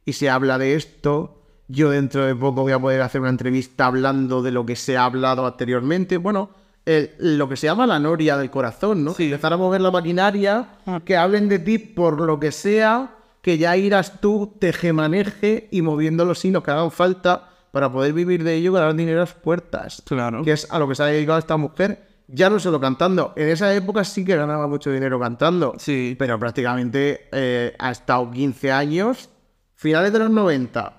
[0.03, 3.85] y se habla de esto, yo dentro de poco voy a poder hacer una entrevista
[3.85, 6.17] hablando de lo que se ha hablado anteriormente.
[6.17, 6.49] Bueno,
[6.85, 9.13] el- lo que se llama la noria del corazón, ¿no?
[9.13, 9.25] Sí.
[9.25, 10.67] Empezar a mover la maquinaria,
[11.05, 16.25] que hablen de ti por lo que sea, que ya irás tú, tejemaneje y moviendo
[16.25, 20.03] los hilos que hagan falta para poder vivir de ello, ganar dinero a las puertas.
[20.05, 20.43] Claro.
[20.43, 23.33] Que es a lo que se ha dedicado esta mujer, ya no solo cantando.
[23.35, 25.73] En esa época sí que ganaba mucho dinero cantando.
[25.77, 26.15] Sí.
[26.19, 29.29] Pero prácticamente eh, ha estado 15 años,
[29.75, 30.97] finales de los 90.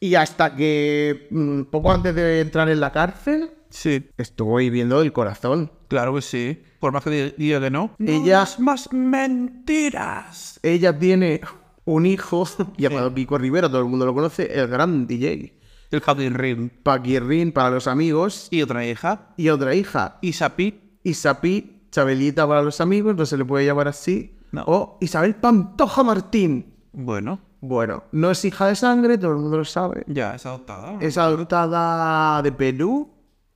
[0.00, 4.08] Y hasta que mm, poco antes de entrar en la cárcel, Sí.
[4.18, 5.72] estuvo viviendo del corazón.
[5.88, 6.62] Claro que sí.
[6.78, 7.90] Por más que diga que no.
[7.98, 10.60] Ella- No más mentiras.
[10.62, 11.40] Ella tiene
[11.84, 15.58] un hijo llamado Pico Rivera, todo el mundo lo conoce, el gran DJ.
[15.90, 16.70] El Ring.
[16.82, 19.28] Paquirrin para los amigos Y otra hija.
[19.36, 20.18] y otra hija.
[20.22, 20.80] Isapi.
[21.04, 24.36] Isapi, Chabelita para los amigos, no se le puede llamar así.
[24.52, 24.64] No.
[24.66, 26.74] O Isabel Pantoja Martín.
[26.92, 30.04] Bueno, Bueno, no es hija de sangre, todo el mundo lo sabe.
[30.08, 30.96] ya es adoptada.
[31.00, 33.11] Es adoptada de Perú,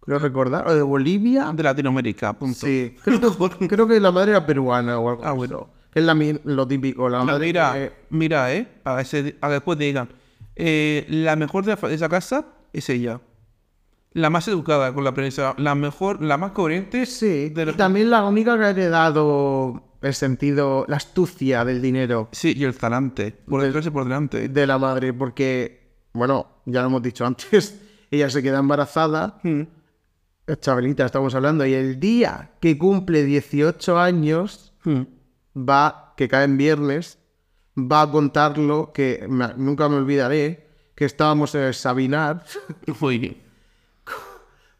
[0.07, 1.53] creo recordar, o de Bolivia.
[1.55, 2.67] De Latinoamérica, punto.
[2.67, 3.21] Sí, creo,
[3.69, 5.25] creo que la madre era peruana o algo.
[5.25, 5.69] Ah, bueno.
[5.95, 6.15] Es la
[6.45, 7.47] lo típico, la madre.
[7.47, 8.67] mira, que- mira, eh.
[8.83, 10.09] Para, ese- para que después digan.
[10.55, 13.21] eh, la mejor de, la fa- de esa casa es ella.
[14.13, 15.55] La más educada con la prensa.
[15.59, 17.05] La mejor, la más coherente.
[17.07, 21.81] Sí, de y los- también la única que ha heredado el sentido, la astucia del
[21.83, 23.33] dinero Sí, y el talante.
[23.49, 24.49] Por detrás y por delante.
[24.49, 29.63] de la madre, porque, bueno, ya lo hemos dicho antes, ella se queda embarazada, Mm.
[30.55, 35.03] Chabelita estamos hablando, y el día que cumple 18 años, Mm.
[35.69, 37.19] va, que cae en viernes,
[37.77, 42.45] va a contarlo, que me- nunca me olvidaré, que estábamos en el Sabinar
[43.01, 43.39] Uy,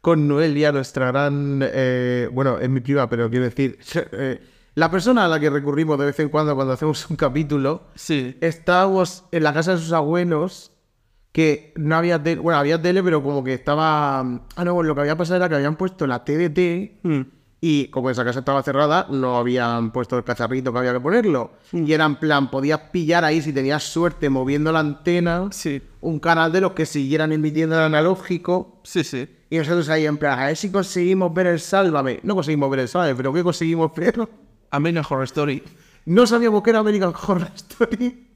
[0.01, 3.77] con Noelia, nuestra gran, eh, bueno, es mi prima, pero quiero decir,
[4.13, 4.39] eh,
[4.75, 8.37] la persona a la que recurrimos de vez en cuando cuando hacemos un capítulo, sí.
[8.39, 10.71] estábamos en la casa de sus abuelos,
[11.37, 15.01] que no había tele, bueno, había tele, pero como que estaba, ah, no, lo que
[15.01, 17.21] había pasado era que habían puesto la TDT Mm.
[17.61, 21.51] y como esa casa estaba cerrada, no habían puesto el cacharrito que había que ponerlo.
[21.71, 25.79] Y era en plan, podías pillar ahí si tenías suerte moviendo la antena, Sí.
[26.01, 28.81] un canal de los que siguieran emitiendo el analógico.
[28.83, 29.29] Sí, sí.
[29.51, 32.19] Y nosotros ahí en plan, a ver si conseguimos ver el Sálvame.
[32.23, 34.27] No conseguimos ver el Sálvame, pero ¿qué conseguimos ver?
[34.71, 35.61] American Horror Story.
[36.07, 38.27] No sabíamos que era American Horror Story,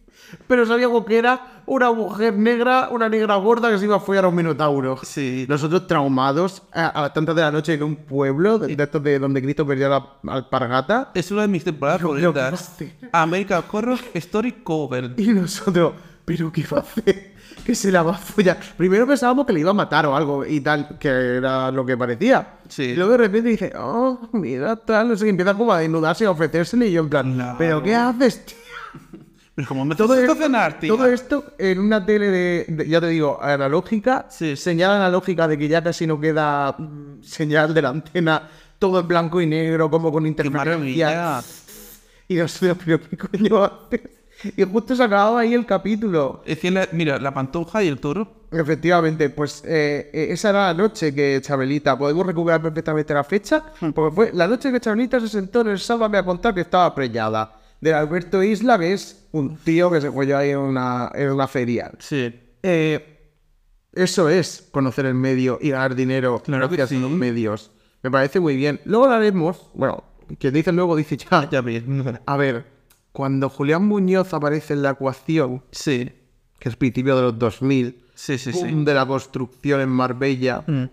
[0.47, 4.25] pero sabíamos que era una mujer negra, una negra gorda que se iba a follar
[4.25, 4.97] a un minotauro.
[5.03, 5.45] Sí.
[5.47, 9.01] Nosotros traumados a, a las tantas de la noche en un pueblo de, de estos
[9.03, 11.11] de donde Cristo perdió la alpargata.
[11.13, 13.09] Es una de mis temporadas Pero, pero, ¿qué va a favoritas.
[13.11, 15.13] American Horror Story Cover.
[15.17, 15.93] Y nosotros,
[16.25, 17.31] ¿pero qué va a hacer?
[17.65, 18.59] Que se la va a follar.
[18.75, 21.95] Primero pensábamos que le iba a matar o algo y tal, que era lo que
[21.95, 22.55] parecía.
[22.67, 22.83] Sí.
[22.83, 26.23] Y luego de repente dice, oh, mira, tal, no sé, qué, empieza como a desnudarse
[26.23, 27.55] y a ofrecérsele y yo en plan, Claro.
[27.59, 28.57] ¿pero qué haces, tío?
[29.55, 30.95] Pero como me Todo esto, cenar, tío.
[30.95, 34.55] todo esto en una tele de, de- ya te digo, analógica, Sí.
[34.55, 39.07] señal analógica de que ya casi no queda mm, señal de la antena, todo en
[39.07, 41.05] blanco y negro, como con Qué interferencia.
[41.07, 41.41] maravilla.
[42.29, 44.01] Y nosotros, pero ¿qué coño haces?
[44.57, 46.41] Y justo se acababa ahí el capítulo.
[46.63, 48.47] La- mira, la pantoja y el toro.
[48.51, 53.63] Efectivamente, pues eh, eh, esa era la noche que Chabelita, podemos recuperar perfectamente la fecha,
[53.93, 56.93] porque fue la noche que Chabelita se sentó en el Sálvame a contar que estaba
[56.95, 57.57] preñada.
[57.81, 61.47] De Alberto Isla, que es un tío que se fue ahí en una, en una
[61.47, 61.91] feria.
[61.99, 62.33] Sí.
[62.63, 63.17] Eh,
[63.93, 67.71] eso es conocer el medio y ganar dinero Claro gracias a los medios.
[68.03, 68.79] Me parece muy bien.
[68.85, 70.03] Luego hablaremos, bueno,
[70.39, 71.49] quien dice luego dice ya.
[71.51, 71.63] Ya.
[72.25, 72.65] A ver,
[73.11, 76.09] cuando Julián Muñoz aparece en la ecuación, Sí.
[76.59, 78.85] que es principio de los 2000, Sí, sí, boom sí.
[78.85, 80.83] de la construcción en Marbella, Mm.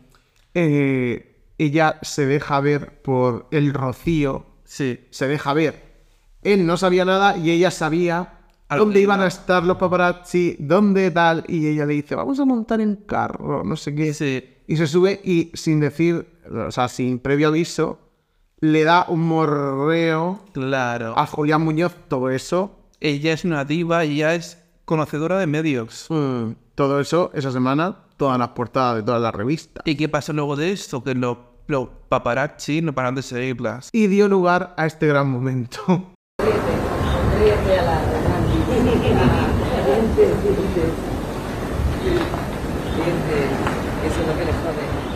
[0.55, 5.01] eh, ella se deja ver por el rocío, Sí.
[5.11, 5.88] se deja ver.
[6.43, 8.35] Él no sabía nada y ella sabía
[8.71, 12.45] dónde de iban a estar los paparazzi, dónde tal, y ella le dice, vamos a
[12.45, 14.13] montar en carro, no sé qué.
[14.15, 14.45] Sí.
[14.67, 17.99] Y se sube y sin decir, o sea, sin previo aviso,
[18.61, 21.15] le da un morreo Claro.
[21.19, 22.75] a Julián Muñoz todo eso.
[23.01, 26.07] Ella es una diva y ella es conocedora de medios.
[26.11, 29.83] Mm, todo eso, esa semana, todas las portadas de todas las revistas.
[29.87, 31.03] ¿Y qué pasa luego de esto?
[31.03, 33.91] Que los los paparazzi no paran de seguirlas.
[33.93, 36.15] Y dio lugar a este gran momento.
[44.07, 45.09] Eso es lo que les jode.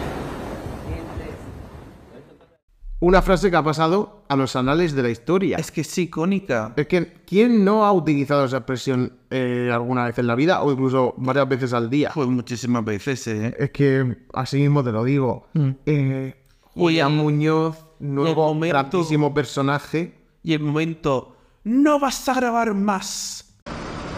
[3.01, 5.59] Una frase que ha pasado a los anales de la historia.
[5.59, 6.73] Es que es icónica.
[6.77, 10.71] Es que, ¿quién no ha utilizado esa expresión eh, alguna vez en la vida o
[10.71, 12.13] incluso varias veces al día?
[12.15, 13.57] Pues muchísimas veces, ¿eh?
[13.59, 15.49] Es que así mismo te lo digo.
[15.85, 16.37] Eh,
[16.75, 20.22] Julián Muñoz, nuevo grandísimo personaje.
[20.45, 23.45] Y el momento, no vas a grabar más.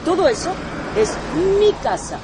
[0.04, 0.52] Todo eso
[0.96, 1.10] es
[1.58, 2.18] mi casa.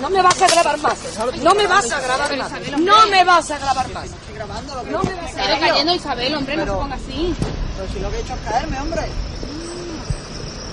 [0.00, 0.98] No me vas a grabar más.
[1.42, 2.52] No me vas a grabar más.
[2.78, 4.10] No me vas a grabar más.
[4.90, 7.34] No me vas a Pero cayendo Isabel, hombre, no se ponga así.
[7.76, 9.02] Pero si lo que he hecho es caerme, hombre.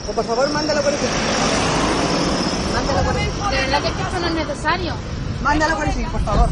[0.05, 1.05] Pues por favor, mándalo por aquí.
[2.73, 3.55] Mándalo por aquí.
[3.55, 4.93] De verdad que esto no es necesario.
[5.41, 6.49] Mándalo por aquí, por favor.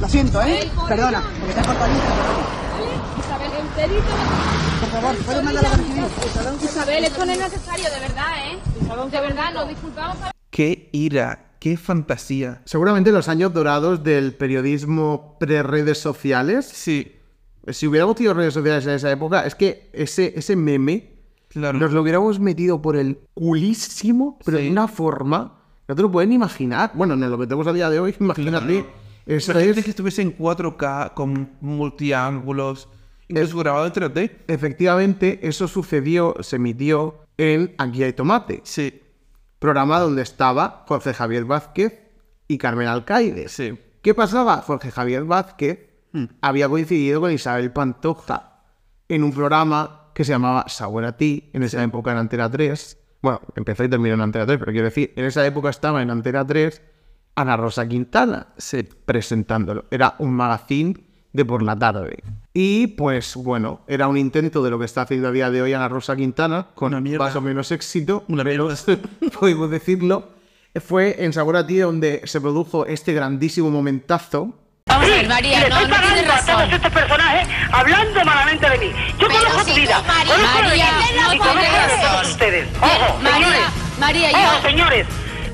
[0.00, 0.70] Lo siento, ¿eh?
[0.88, 1.92] Perdona, porque te has cortado
[3.18, 4.04] Isabel, enterito.
[4.80, 6.64] Por favor, ¿puedes mandarlo por aquí?
[6.64, 9.10] Isabel, esto no es necesario, de verdad, ¿eh?
[9.10, 10.16] De verdad, nos disculpamos.
[10.50, 12.62] Qué ira, qué fantasía.
[12.64, 16.66] Seguramente los años dorados del periodismo pre-redes sociales.
[16.66, 17.12] Sí,
[17.68, 21.10] Si hubiéramos tenido redes sociales en esa época, es que ese, ese meme
[21.48, 21.78] claro.
[21.78, 24.64] nos lo hubiéramos metido por el culísimo, pero Sí.
[24.64, 26.92] de una forma que no te lo pueden imaginar.
[26.94, 28.86] Bueno, nos lo metemos a día de hoy, imagínate.
[29.26, 32.88] Eso Imagínate es que estuviese en 4K con multiángulos,
[33.28, 34.30] incluso grabado en 3D.
[34.48, 39.02] Efectivamente, eso sucedió, se emitió en Aquí hay tomate, Sí,
[39.58, 42.00] programa donde estaba Jorge Javier Vázquez
[42.48, 43.48] y Carmen Alcaide.
[43.48, 43.78] sí.
[44.02, 44.58] ¿Qué pasaba?
[44.58, 45.80] Jorge Javier Vázquez
[46.12, 46.26] Hmm.
[46.40, 48.62] había coincidido con Isabel Pantoja
[49.08, 52.96] en un programa que se llamaba Sabor a ti, en esa época en Antena 3.
[53.20, 56.10] Bueno, empezó y terminó en Antena 3, pero quiero decir, en esa época estaba en
[56.10, 56.80] Antena 3
[57.34, 58.88] Ana Rosa Quintana Sí.
[59.04, 59.84] presentándolo.
[59.90, 60.94] Era un magazine
[61.32, 62.22] de por la tarde.
[62.58, 65.74] Y pues bueno, era un intento de lo que está haciendo a día de hoy
[65.74, 68.74] Ana Rosa Quintana, con más o menos éxito, Una mierda.
[69.38, 70.30] podemos decirlo.
[70.82, 74.54] Fue en Sabor a ti donde se produjo este grandísimo momentazo.
[74.86, 76.54] Vamos a ver, María, y no, estoy no pagando tienes a razón.
[76.56, 78.86] todos estos personajes hablando malamente de mí.
[79.20, 80.86] Yo Pero conozco si tu vida, María, conozco la de María,
[81.26, 82.30] no y conozco tienes la de todos razón.
[82.32, 82.68] ustedes.
[82.80, 83.60] Ojo, María, señores.
[84.00, 85.06] María, Ojo, yo- señores.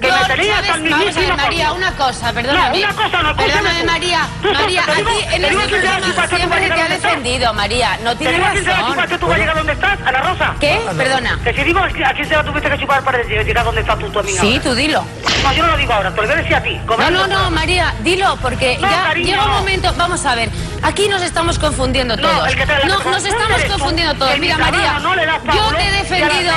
[0.03, 2.81] Que Yo, me hasta el Vamos a ver, María, una cosa, perdóname.
[2.81, 3.85] No, una cosa no, Perdóname.
[3.85, 4.27] María.
[4.43, 7.99] María, te a ti te en este programa siempre a te ha defendido, María.
[8.03, 9.21] No Te tienes digo a quién se la razón.
[9.21, 10.55] tú para llegar donde estás, Ana Rosa.
[10.59, 10.81] ¿Qué?
[10.97, 11.39] Perdona.
[11.45, 14.11] Que si digo a quién se la tuviste que chupar para llegar donde estás tú,
[14.11, 14.41] tu amiga.
[14.41, 15.05] Sí, tú dilo.
[15.45, 16.81] No, yo no lo digo ahora, te lo voy a decir a ti.
[16.87, 19.95] No, no, no, María, dilo, porque ya llega un momento.
[19.97, 20.51] Vamos a ver,
[20.83, 22.49] aquí nos estamos confundiendo No, todos.
[22.49, 24.39] el que te- la que No, nos estamos confundiendo todos.
[24.39, 26.53] Mira, mi María, yo te he defendido.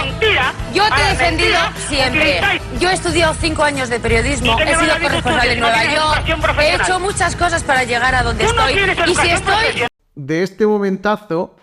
[0.73, 1.57] Yo te he defendido
[1.88, 2.41] siempre.
[2.80, 6.59] Yo he estudiado cinco años de periodismo, ¿Y qué he sido corresponsal en Nueva York,
[6.59, 8.73] he hecho muchas cosas para llegar a donde estoy.
[9.07, 11.55] y si estoy, de este momentazo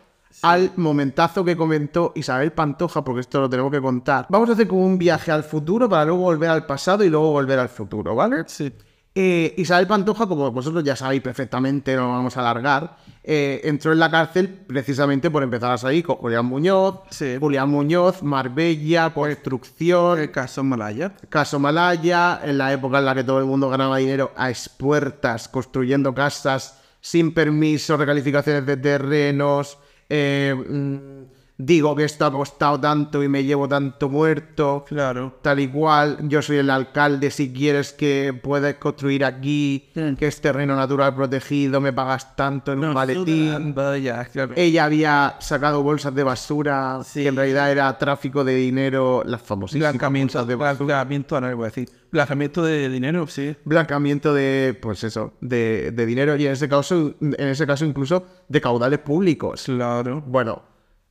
[0.42, 4.26] al momentazo que comentó Isabel Pantoja, porque esto lo tenemos que contar.
[4.28, 7.30] Vamos a hacer como un viaje al futuro para luego volver al pasado y luego
[7.30, 8.42] volver al futuro, ¿vale?
[8.46, 8.72] Sí.
[9.14, 13.98] Eh, Isabel Pantoja, como vosotros ya sabéis perfectamente, no vamos a alargar, eh, entró en
[13.98, 17.36] la cárcel precisamente por empezar a salir con Julián Muñoz, Sí.
[17.38, 21.12] Julián Muñoz, Marbella, Construcción, El caso Malaya.
[21.28, 25.46] Caso Malaya, en la época en la que todo el mundo ganaba dinero a expuertas,
[25.46, 29.76] construyendo casas sin permiso, recalificaciones de terrenos.
[30.08, 31.32] eh, mm,
[31.64, 34.84] digo que esto ha costado tanto y me llevo tanto muerto.
[34.88, 35.34] Claro.
[35.42, 40.14] Tal y cual, yo soy el alcalde, si quieres que puedes construir aquí, Mm.
[40.14, 43.74] que es terreno natural protegido, me pagas tanto en un maletín.
[43.74, 44.54] Vaya, claro.
[44.56, 47.22] Ella había sacado bolsas de basura, Sí.
[47.22, 50.84] que en realidad era tráfico de dinero, las famosísimas bolsas de basura.
[50.84, 51.88] blanqueamiento, no voy a decir.
[52.10, 53.56] Blanqueamiento de dinero, sí.
[53.64, 58.26] blanqueamiento de, pues eso, de, de dinero y en ese caso, en ese caso incluso
[58.48, 59.62] de caudales públicos.
[59.64, 60.22] Claro.
[60.26, 60.62] Bueno,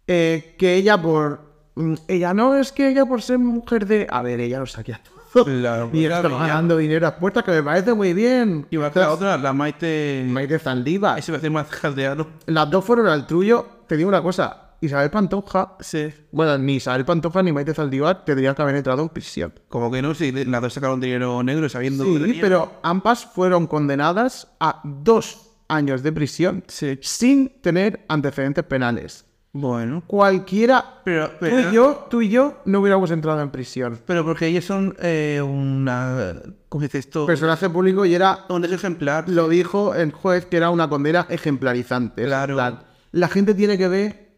[0.08, 1.42] eh, que ella por,
[1.76, 5.02] mm, ella no es que ella por ser mujer de, a ver, ella lo sabía
[5.04, 8.68] todo Claro, y está ganando dinero a puertas que me parece muy bien.
[8.70, 10.26] Que la otra, la Maite.
[10.28, 11.18] Maite Zaldívar.
[11.20, 12.28] Ese va a ser más caldeano.
[12.48, 13.66] Las dos fueron al trullo.
[13.88, 16.10] Te digo una cosa, Isabel Pantoja, Sí.
[16.34, 19.54] bueno, ni Isabel Pantoja ni Maite Zaldívar tendrían que haber entrado en prisión.
[19.70, 22.42] Como que no, si las dos sacaron dinero negro sabiendo que Sí, tenían.
[22.42, 27.00] pero ambas fueron condenadas a dos años de prisión Sí.
[27.02, 29.26] sin tener antecedentes penales.
[29.54, 30.02] Bueno.
[30.08, 34.00] Cualquiera, Pero, tú y yo, tú y yo no hubiéramos entrado en prisión.
[34.06, 36.42] pero porque ellos son eh, una.
[36.70, 37.26] ¿Cómo se dice esto?
[37.26, 39.28] Personaje público y era, Un ejemplar.
[39.28, 42.24] lo dijo el juez, que era una condena ejemplarizante.
[42.24, 42.54] Claro.
[42.54, 42.80] En plan,
[43.12, 44.32] La gente tiene que ver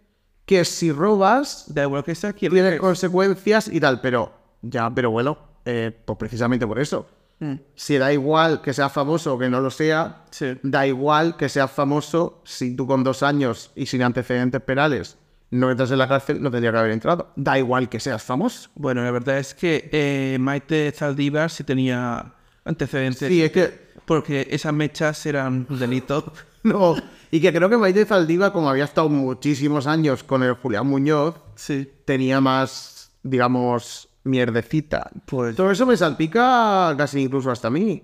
[0.45, 4.31] que si robas, Da igual que sea quien tienes consecuencias y tal, pero
[4.63, 7.05] ya, pero bueno, eh, pues precisamente por eso.
[7.43, 7.59] Mm.
[7.75, 10.57] Si da igual que seas famoso o que no lo sea, Sí.
[10.63, 15.17] da igual que seas famoso si tú con dos años y sin antecedentes penales
[15.51, 17.31] no entras en la cárcel, no tendría que haber entrado.
[17.35, 18.69] Da igual que seas famoso.
[18.73, 22.33] Bueno, la verdad es que eh, Maite Zaldívar sí tenía
[22.65, 23.27] antecedentes.
[23.27, 26.33] Sí, es que Porque esas mechas eran un delito.
[26.63, 26.95] no.
[27.29, 31.35] Y que creo que Maite Zaldívar, como había estado muchísimos años con el Julián Muñoz,
[31.55, 31.87] Sí.
[32.05, 35.09] tenía más, digamos, mierdecita.
[35.25, 38.03] Pues- Todo eso me salpica casi incluso hasta a mí.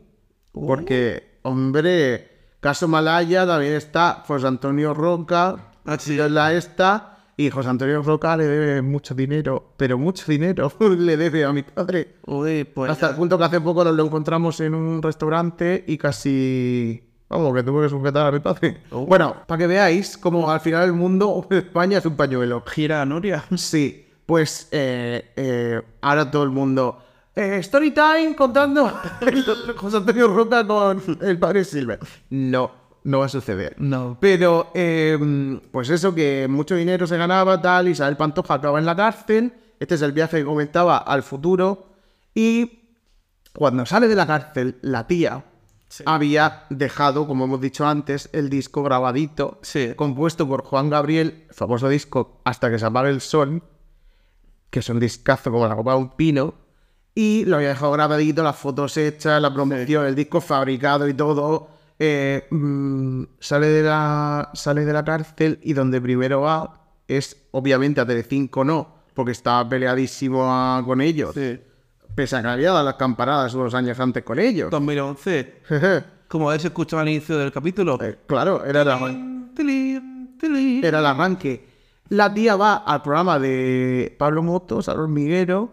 [0.53, 0.67] Uh.
[0.67, 2.27] Porque, hombre,
[2.59, 5.55] caso Malaya también está José Antonio Roca,
[5.85, 6.17] Ah, sí.
[6.17, 11.45] la esta, y José Antonio Roca le debe mucho dinero, pero mucho dinero le debe
[11.45, 12.15] a mi padre.
[12.25, 12.91] Uy, pues.
[12.91, 17.05] Hasta el punto que hace poco nos lo encontramos en un restaurante y casi.
[17.29, 18.81] Vamos, que tuve que sujetar a mi padre.
[18.89, 19.05] Oh.
[19.05, 22.63] Bueno, para que veáis como al final el mundo, España es un pañuelo.
[22.65, 23.43] Gira a Noria.
[23.55, 26.99] Sí, pues eh, eh, ahora todo el mundo.
[27.35, 28.87] Eh, story time contando
[29.75, 31.97] José Antonio Roca con el padre Silver.
[32.29, 32.69] No,
[33.05, 33.73] no va a suceder.
[33.79, 34.19] No.
[34.21, 35.17] Pero, eh,
[35.71, 39.51] pues eso, que mucho dinero se ganaba, tal, Isabel Pantoja acaba en la cárcel.
[39.79, 41.87] Este es el viaje que comentaba al futuro.
[42.35, 42.81] Y
[43.55, 45.43] cuando sale de la cárcel, la tía
[46.05, 49.93] había dejado, como hemos dicho antes, el disco grabadito, Sí.
[49.95, 53.63] compuesto por Juan Gabriel, el famoso disco Hasta que se apague el sol,
[54.69, 56.53] que es un discazo como la copa de un pino.
[57.15, 61.69] Y lo había dejado grabadito, las fotos hechas, la promoción, el disco fabricado y todo.
[61.97, 67.99] Eh, mm, sale, de la, sale de la cárcel y donde primero va es, obviamente,
[67.99, 71.33] a Telecinco no, porque estaba peleadísimo a- con ellos.
[71.33, 71.59] Sí.
[72.15, 74.69] Pese a que había dado las campanadas unos años antes con ellos.
[74.71, 75.61] 2011.
[75.65, 76.03] Jeje.
[76.27, 77.97] Como habéis escuchado al inicio del capítulo.
[78.01, 78.85] Eh, claro, era
[79.55, 80.81] tilín.
[80.83, 81.67] era el arranque.
[82.09, 85.69] La tía va al programa de Pablo Motos, al hormiguero,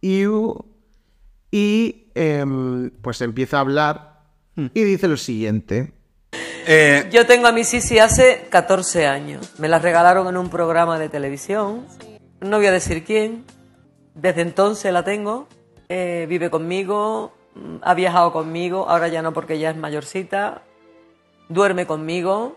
[0.00, 0.24] y,
[1.50, 4.20] y em, pues empieza a hablar
[4.56, 5.92] y dice lo siguiente.
[7.12, 9.54] Yo tengo a mi Sisi hace 14 años.
[9.58, 11.86] Me la regalaron en un programa de televisión.
[12.40, 13.44] No voy a decir quién.
[14.14, 15.46] Desde entonces la tengo.
[15.88, 17.32] Eh, vive conmigo.
[17.54, 18.88] mm, Ha viajado conmigo.
[18.88, 20.62] Ahora ya no porque ya es mayorcita.
[21.48, 22.56] duerme conmigo,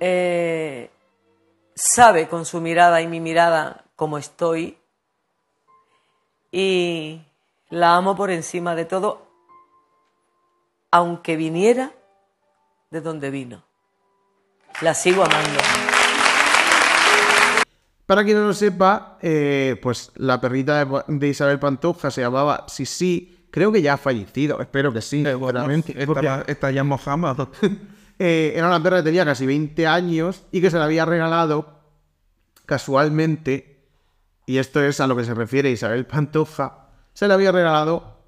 [0.00, 0.90] eh,
[1.74, 4.78] sabe con su mirada y mi mirada cómo estoy
[6.50, 7.20] y
[7.70, 9.26] la amo por encima de todo,
[10.90, 11.92] aunque viniera
[12.90, 13.64] de donde vino.
[14.80, 15.60] La sigo amando.
[18.06, 22.66] Para quien no lo sepa, eh, pues la perrita de, de Isabel Pantoja se llamaba
[22.68, 23.48] Sisi.
[23.50, 25.24] Creo que ya ha fallecido, espero que sí.
[25.24, 25.94] seguramente,
[26.46, 27.36] esta ya mojamos.
[28.18, 31.80] Eh, era una perra que tenía casi 20 años y que se la había regalado
[32.66, 33.86] casualmente,
[34.46, 38.18] y esto es a lo que se refiere Isabel Pantoja, se le había regalado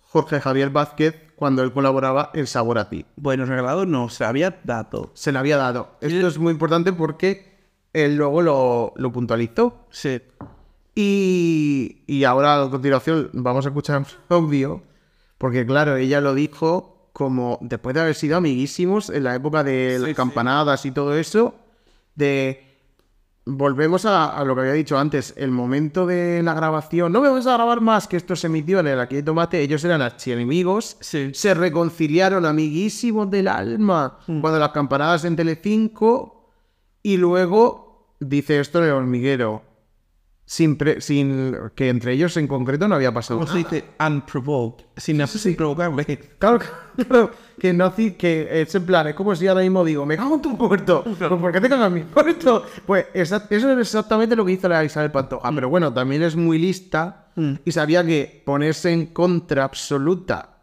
[0.00, 3.04] Jorge Javier Vázquez cuando él colaboraba en Sabor a ti.
[3.16, 5.10] Bueno, regalado no, se había dado.
[5.14, 5.96] Se le había dado.
[6.00, 7.52] Esto es muy importante porque
[7.92, 9.86] él luego lo, lo puntualizó.
[9.90, 10.22] Sí.
[10.94, 14.82] Y, y ahora a continuación vamos a escuchar un audio,
[15.38, 19.98] porque claro, ella lo dijo como después de haber sido amiguísimos en la época de
[19.98, 20.14] las sí.
[20.14, 21.54] campanadas y todo eso,
[22.14, 22.68] de...
[23.44, 27.28] Volvemos a, a lo que había dicho antes, el momento de la grabación, no me
[27.28, 30.00] vamos a grabar más que esto se emitió en el Aquí hay Tomate, ellos eran
[30.00, 31.32] archienemigos, Sí.
[31.34, 36.50] se reconciliaron amiguísimos del alma cuando las campanadas en Telecinco
[37.02, 39.64] y luego dice esto en el hormiguero,
[40.44, 43.84] sin, pre- sin que entre ellos en concreto no había pasado ¿Cómo se dice?
[44.04, 44.84] Unprovoked.
[44.96, 46.04] Sin, sin provocarle.
[46.38, 46.58] Claro,
[47.08, 50.34] claro, que no que es en plan, es como si ahora mismo digo, me cago
[50.34, 51.04] en tu muerto.
[51.18, 52.64] Pues, ¿Por qué te cagas en mi muerto?
[52.86, 55.50] Pues esa- eso es exactamente lo que hizo la Isabel Pantoja.
[55.54, 57.30] Pero bueno, también es muy lista
[57.64, 60.58] y sabía que ponerse en contra absoluta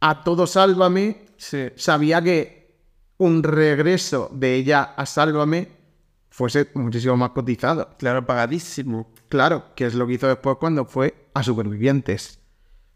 [0.00, 1.68] a todo Sálvame, Sí.
[1.76, 2.76] sabía que
[3.18, 5.68] un regreso de ella a Sálvame
[6.38, 7.88] fuese muchísimo más cotizado.
[7.98, 9.10] Claro, pagadísimo.
[9.28, 12.38] Claro, que es lo que hizo después cuando fue a Supervivientes.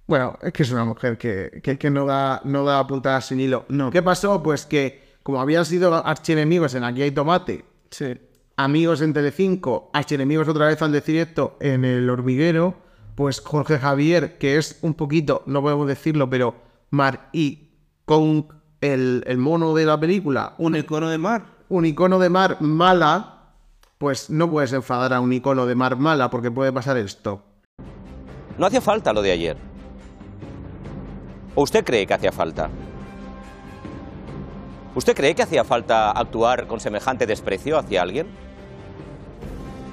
[0.06, 3.40] Bueno, es que es una mujer que, que, que no da, no da puntadas sin
[3.40, 3.64] hilo.
[3.68, 3.90] No.
[3.90, 4.42] ¿Qué pasó?
[4.42, 8.14] Pues que, como habían sido archienemigos en Aquí hay Tomate, Sí.
[8.56, 12.74] amigos en Telecinco, archienemigos otra vez al decir esto en El Hormiguero,
[13.16, 16.54] pues Jorge Javier, que es un poquito, no podemos decirlo, pero
[16.90, 17.70] Mar y
[18.04, 18.46] con
[18.80, 21.44] el, el mono de la película, Un icono de mar.
[21.68, 23.31] un icono de mar mala,
[24.02, 27.40] pues no puedes enfadar a un icono de mar mala porque puede pasar esto.
[28.58, 29.56] No hacía falta lo de ayer.
[31.54, 32.68] ¿O usted cree que hacía falta?
[34.96, 38.26] ¿Usted cree que hacía falta actuar con semejante desprecio hacia alguien?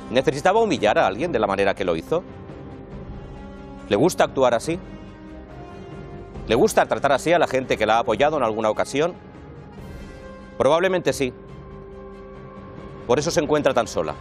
[0.10, 2.24] ¿Necesitaba humillar a alguien de la manera que lo hizo?
[3.90, 4.80] ¿Le gusta actuar así?
[6.48, 9.14] ¿Le gusta tratar así a la gente que la ha apoyado en alguna ocasión?
[10.58, 11.32] Probablemente sí.
[13.10, 14.14] Por eso se encuentra tan sola.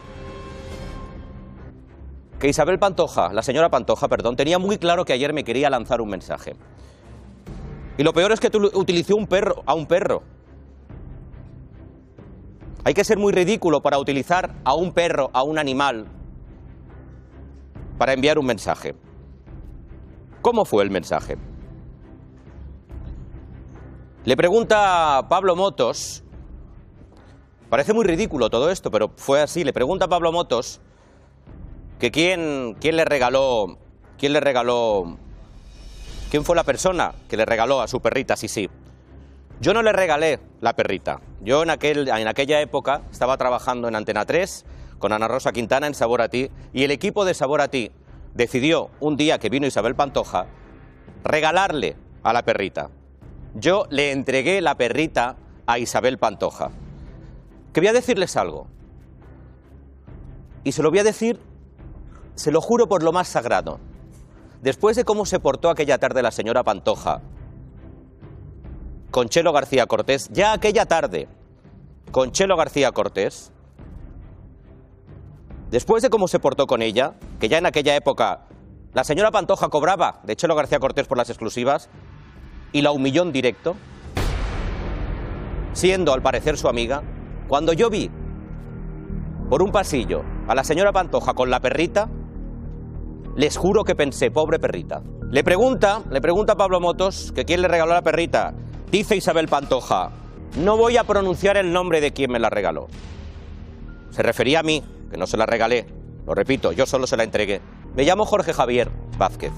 [2.41, 6.01] Que Isabel Pantoja, la señora Pantoja, perdón, tenía muy claro que ayer me quería lanzar
[6.01, 6.57] un mensaje.
[7.99, 10.23] Y lo peor es que utilizó un perro, a un perro.
[12.83, 16.07] Hay que ser muy ridículo para utilizar a un perro, a un animal,
[17.99, 18.95] para enviar un mensaje.
[20.41, 21.37] ¿Cómo fue el mensaje?
[24.25, 26.25] Le pregunta Pablo Motos,
[27.69, 30.81] parece muy ridículo todo esto, pero fue así, le pregunta a Pablo Motos
[31.99, 33.79] que quién, quién le regaló,
[34.19, 35.17] quién le regaló,
[36.31, 38.69] quién fue la persona que le regaló a su perrita Sisi.
[39.61, 41.21] Yo no le regalé la perrita.
[41.41, 44.65] Yo en, aquel, en aquella época estaba trabajando en Antena 3
[44.99, 47.91] con Ana Rosa Quintana en Sabor a Ti y el equipo de Sabor a Ti
[48.35, 50.47] decidió un día que vino Isabel Pantoja
[51.25, 52.91] regalarle a la perrita.
[53.55, 56.71] Yo le entregué la perrita a Isabel Pantoja.
[57.79, 58.67] Que voy a decirles algo.
[60.65, 61.39] Y se lo voy a decir,
[62.35, 63.79] se lo juro por lo más sagrado.
[64.63, 67.23] Después de cómo se portó aquella tarde la señora Pantoja
[69.13, 71.29] con Chelo García Cortés, ya aquella tarde,
[72.11, 73.53] con Chelo García Cortés,
[75.71, 78.49] después de cómo se portó con ella, que ya en aquella época
[78.93, 81.91] la señora Pantoja cobraba de Chelo García Cortés por las exclusivas
[82.73, 83.77] y la humilló en directo,
[85.75, 87.05] siendo al parecer su amiga,
[87.49, 88.11] cuando yo vi
[89.49, 92.09] por un pasillo a la señora Pantoja con la perrita,
[93.37, 95.03] les juro que pensé, pobre perrita.
[95.31, 98.55] Le pregunta, le pregunta a Pablo Motos que quién le regaló la perrita.
[98.91, 100.11] Dice Isabel Pantoja,
[100.59, 102.89] no voy a pronunciar el nombre de quien me la regaló.
[104.11, 105.87] Se refería a mí, que no se la regalé.
[106.27, 107.63] Lo repito, yo solo se la entregué.
[107.95, 109.53] Me llamo Jorge Javier Vázquez.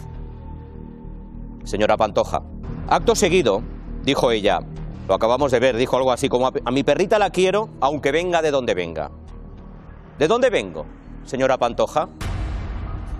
[1.65, 2.43] Señora Pantoja.
[2.89, 3.63] Acto seguido,
[4.03, 4.61] dijo ella,
[5.11, 8.43] lo acabamos de ver, dijo algo así como, a mi perrita la quiero aunque venga
[8.43, 9.11] de donde venga.
[10.21, 10.87] ¿De dónde vengo,
[11.25, 12.09] señora Pantoja?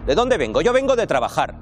[0.07, 0.61] ¿De dónde vengo?
[0.61, 1.57] Yo vengo de trabajar.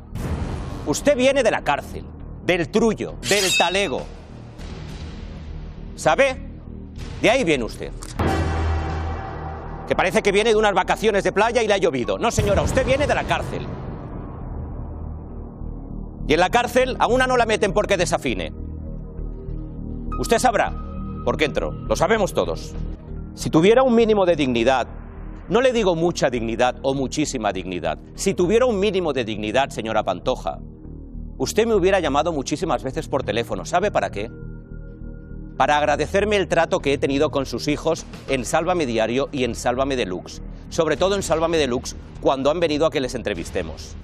[0.84, 2.04] Usted viene de la cárcel,
[2.44, 4.02] del trullo, del talego.
[5.96, 6.36] ¿Sabe?
[7.22, 7.90] De ahí viene usted.
[9.88, 12.18] Que parece que viene de unas vacaciones de playa y le ha llovido.
[12.18, 13.66] No, señora, usted viene de la cárcel.
[16.26, 18.67] Y en la cárcel a una no la meten porque desafine.
[20.18, 20.74] Usted sabrá
[21.24, 21.70] por qué entró.
[21.70, 22.74] Lo sabemos todos.
[23.34, 24.88] Si tuviera un mínimo de dignidad,
[25.48, 30.02] no le digo mucha dignidad o muchísima dignidad, si tuviera un mínimo de dignidad, señora
[30.02, 30.58] Pantoja,
[31.38, 33.64] usted me hubiera llamado muchísimas veces por teléfono.
[33.64, 34.28] ¿Sabe para qué?
[35.56, 39.54] Para agradecerme el trato que he tenido con sus hijos en Sálvame Diario y en
[39.54, 40.42] Sálvame Deluxe.
[40.68, 43.94] Sobre todo en Sálvame Deluxe cuando han venido a que les entrevistemos.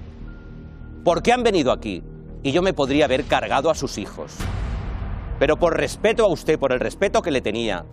[1.02, 2.04] ¿Por qué han venido aquí?
[2.44, 4.36] Y yo me podría haber cargado a sus hijos.
[5.38, 7.84] Pero por respeto a usted, por el respeto que le tenía,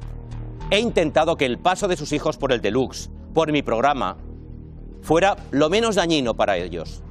[0.69, 4.17] he intentado que el paso de sus hijos por el Deluxe, por mi programa,
[5.01, 7.03] fuera lo menos dañino para ellos.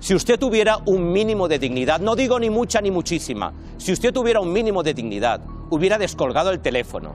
[0.00, 4.12] Si usted tuviera un mínimo de dignidad, no digo ni mucha ni muchísima, si usted
[4.12, 5.40] tuviera un mínimo de dignidad,
[5.70, 7.14] hubiera descolgado el teléfono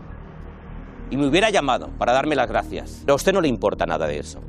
[1.11, 3.01] y me hubiera llamado para darme las gracias.
[3.01, 4.39] Pero a usted no le importa nada de eso.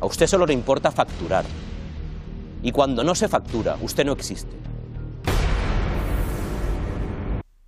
[0.00, 1.44] A usted solo le importa facturar.
[2.62, 4.56] Y cuando no se factura, usted no existe.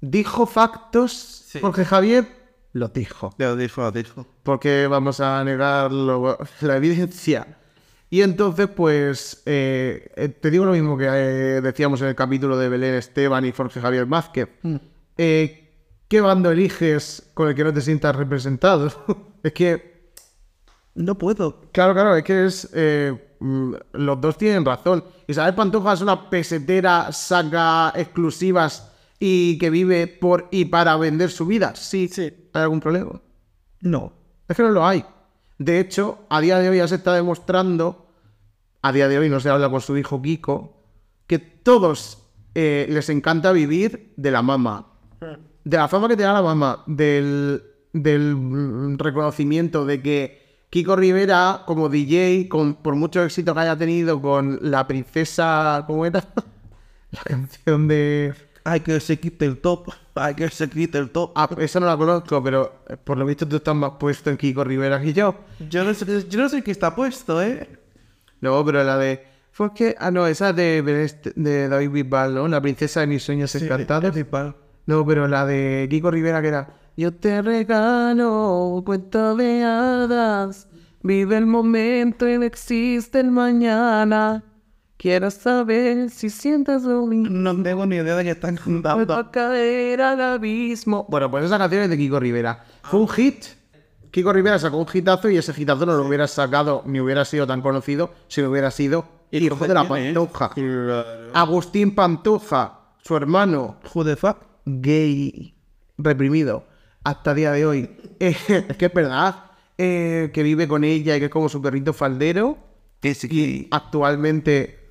[0.07, 2.27] Dijo factos Jorge Javier,
[2.73, 3.35] lo dijo.
[3.39, 4.27] Lo dijo, lo dijo.
[4.43, 7.59] Porque vamos a negar lo- la evidencia.
[8.11, 12.57] Y entonces, pues, eh, eh, te digo lo mismo que eh, decíamos en el capítulo
[12.59, 14.49] de Belén Esteban y Jorge Javier Vázquez.
[15.17, 15.61] Eh,
[16.07, 18.93] ¿Qué bando eliges con el que no te sientas representado?
[19.43, 20.11] es que
[20.95, 21.63] No puedo.
[21.73, 22.69] Claro, claro, es que es.
[22.75, 25.03] eh, mm, los dos tienen razón.
[25.27, 28.91] Isabel Pantoja es una pesetera, saca exclusivas
[29.27, 31.75] y que vive por y para vender su vida.
[31.77, 32.51] Sí, sí.
[32.53, 33.23] ¿Hay algún problema?
[33.81, 34.13] No.
[34.47, 35.03] Es que no lo hay.
[35.57, 38.07] De hecho, a día de hoy ya se está demostrando,
[38.83, 40.77] a día de hoy no se habla con su hijo Kiko,
[41.27, 42.19] que todos
[42.55, 44.89] eh, les encanta vivir de la mama.
[45.65, 47.63] De la fama que te da la mama, del,
[47.95, 54.21] del reconocimiento de que Kiko Rivera, como DJ, con, por mucho éxito que haya tenido
[54.21, 56.23] con la princesa, ¿cómo era?
[57.11, 58.35] la canción de...
[58.67, 59.91] Hay que se quite el top.
[60.15, 61.33] Hay que se quite el top.
[61.35, 64.39] Ah, esa no la conozco, pero eh, por lo visto tú estás más puesto en
[64.39, 65.35] Kiko Rivera que yo.
[65.69, 67.69] Yo no sé, yo no sé qué está puesto, ¿eh?
[68.41, 69.23] No, pero la de.
[69.53, 69.95] Fue que.
[69.99, 70.83] Ah, no, esa de,
[71.69, 72.49] David Bisbal, ¿no?
[72.49, 74.15] La princesa de mis sueños encantados.
[74.87, 76.75] No, pero la de Kiko Rivera que era.
[76.97, 80.69] Yo te regalo cuento de hadas.
[81.03, 84.43] Vive el momento y no existe el mañana.
[85.05, 87.29] Quiero saber si sientes lo mismo.
[87.29, 89.31] No tengo ni idea de qué están contando.
[89.31, 91.05] caer al abismo.
[91.11, 92.65] Bueno, pues esa canción es de Kiko Rivera.
[92.85, 93.45] Fue un hit.
[94.11, 97.47] Kiko Rivera sacó un hitazo y ese hitazo no lo hubiera sacado ni hubiera sido
[97.47, 100.53] tan conocido si no hubiera sido hijo de la Pantoja.
[101.35, 104.39] Agustín Pantoja, su hermano, Who the fuck?
[104.65, 105.55] gay,
[105.99, 106.65] reprimido,
[107.05, 107.91] hasta día de hoy.
[108.21, 108.35] Eh,
[108.71, 111.93] es que es verdad, eh, que vive con ella y que es como su perrito
[111.93, 112.57] faldero.
[113.01, 114.84] Que sí Y que actualmente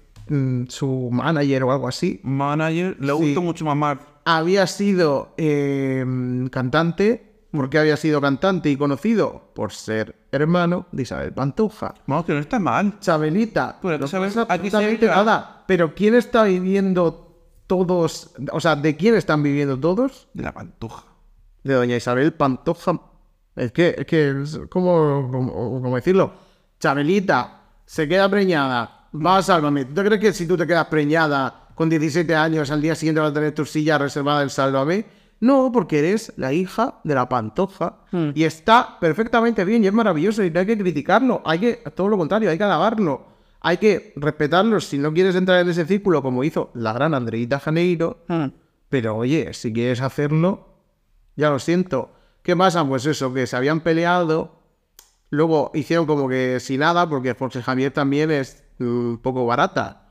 [0.69, 3.13] su manager o algo así manager le Sí.
[3.13, 3.99] gusta mucho mamar.
[4.25, 6.05] había sido eh,
[6.51, 7.31] cantante.
[7.51, 9.51] ¿Por qué había sido cantante y conocido?
[9.53, 11.93] Por ser hermano de Isabel Pantoja.
[12.07, 12.99] Vamos, que no está mal.
[12.99, 13.77] Chabelita.
[13.83, 15.63] No aquí se absolutamente entra- nada.
[15.67, 18.31] Pero ¿quién está viviendo todos?
[18.51, 20.29] O sea, ¿de quién están viviendo todos?
[20.33, 21.03] De la pantuja.
[21.63, 22.99] De doña Isabel Pantoja.
[23.55, 26.33] Es que, es que, es como, como, como decirlo.
[26.79, 29.02] Chabelita se queda preñada.
[29.13, 29.85] Va a Sálvame.
[29.85, 33.31] ¿Tú crees que si tú te quedas preñada con 17 años al día siguiente vas
[33.31, 35.05] a tener tu silla reservada en Sálvame?
[35.39, 37.97] No, porque eres la hija de la Pantoja.
[38.33, 41.41] Y está perfectamente bien y es maravilloso y no hay que criticarlo.
[41.45, 43.25] Hay que, todo lo contrario, hay que alabarlo.
[43.59, 47.59] Hay que respetarlo si no quieres entrar en ese círculo como hizo la gran Andreita
[47.59, 48.23] Janeiro.
[48.87, 50.69] Pero oye, si quieres hacerlo,
[51.35, 52.13] ya lo siento.
[52.41, 52.87] ¿Qué pasa?
[52.87, 54.59] Pues eso, que se habían peleado.
[55.29, 60.09] Luego hicieron como que sin nada, porque Jorge Javier también es un poco barata.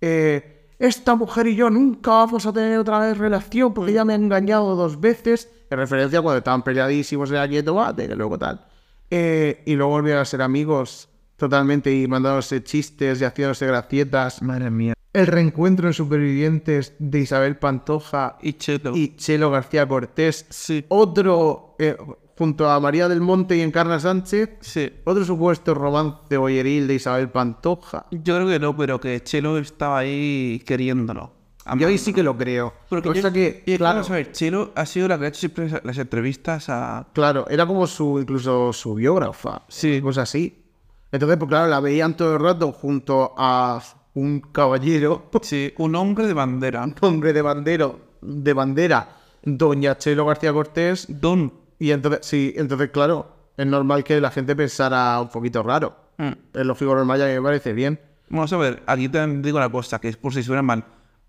[0.00, 4.12] Eh, esta mujer y yo nunca vamos a tener otra vez relación porque ella me
[4.12, 5.50] ha engañado dos veces.
[5.70, 8.66] En referencia a cuando estaban peleadísimos en aquel tomate, que luego tal.
[9.10, 14.42] Eh, y luego volvieron a ser amigos totalmente y mandándose chistes y haciéndose gracietas.
[14.42, 14.94] Madre mía.
[15.12, 18.94] El reencuentro en Supervivientes de Isabel Pantoja Y Cheto.
[18.94, 20.44] y Chelo García Cortés.
[20.50, 20.84] Sí.
[20.88, 21.96] Otro, eh,
[22.36, 24.92] junto a María del Monte y Encarna Sánchez, Sí.
[25.04, 28.06] otro supuesto romance boyeril de Isabel Pantoja.
[28.10, 31.32] Yo creo que no, pero que Chelo estaba ahí queriéndolo.
[31.78, 32.72] Yo ahí sí que lo creo.
[32.88, 35.40] Porque Cosa yo- que, y claro, a ver, Chelo ha sido la que ha hecho
[35.40, 37.08] siempre las entrevistas a...
[37.12, 39.62] claro, era como su, incluso su biógrafa.
[39.68, 40.00] Sí.
[40.00, 40.62] Cosas así.
[41.10, 43.82] Entonces, pues claro, la veían todo el rato junto a
[44.14, 46.84] un caballero, Sí, un hombre de bandera.
[46.84, 49.08] un hombre de bandero, de bandera,
[49.42, 51.06] Doña Chelo García Cortés.
[51.08, 51.52] Don.
[51.78, 55.96] Y entonces, sí, entonces, claro, es normal que la gente pensara un poquito raro.
[56.18, 56.32] Mm.
[56.54, 58.00] Es lo figura normal, ya que me parece bien.
[58.28, 60.84] Vamos a ver, aquí te digo una cosa, que es por si suena mal.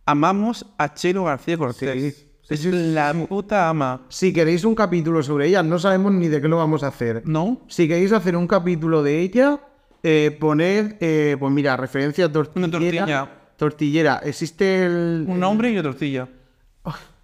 [0.05, 2.15] Amamos a Chelo García Cortés.
[2.15, 2.27] Sí.
[2.49, 4.03] Es la puta ama.
[4.07, 7.23] Si queréis un capítulo sobre ella, no sabemos ni de qué lo vamos a hacer.
[7.25, 7.61] ¿No?
[7.67, 9.59] Si queréis hacer un capítulo de ella,
[10.01, 12.71] eh, poned, eh, pues mira, referencia a tortillera.
[12.71, 13.31] tortilla.
[13.57, 14.21] Tortillera.
[14.23, 15.25] Existe el...
[15.27, 16.29] Un hombre y una tortilla.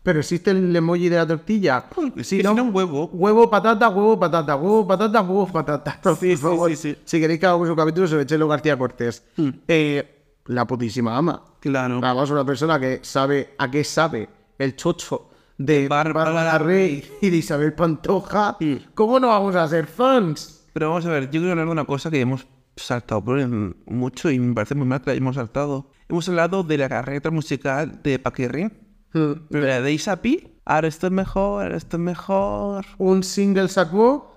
[0.03, 1.85] Pero existe el emoji de la tortilla.
[2.21, 3.09] Si no, un huevo.
[3.13, 5.99] Huevo, patata, huevo, patata, huevo, patata, huevo, patata.
[6.19, 6.97] Sí, sí, sí, sí.
[7.05, 9.23] Si queréis que hagamos un capítulo sobre Chelo García Cortés.
[9.67, 11.41] Eh, la putísima ama.
[11.61, 12.01] Claro.
[12.01, 14.27] Vamos, una persona que sabe a qué sabe
[14.59, 18.57] el chocho de Bárbara Rey y de Isabel Pantoja.
[18.93, 20.65] ¿Cómo no vamos a ser fans?
[20.73, 22.45] Pero vamos a ver, yo quiero hablar de una cosa que hemos
[22.75, 23.39] saltado por
[23.85, 25.91] mucho y me parece muy mal que la hayamos saltado.
[26.09, 28.71] Hemos hablado de la carrera musical de Paquirri.
[29.13, 32.85] Pero de Isapi, ahora esto es mejor, ahora esto es mejor.
[32.97, 34.31] Un single sacó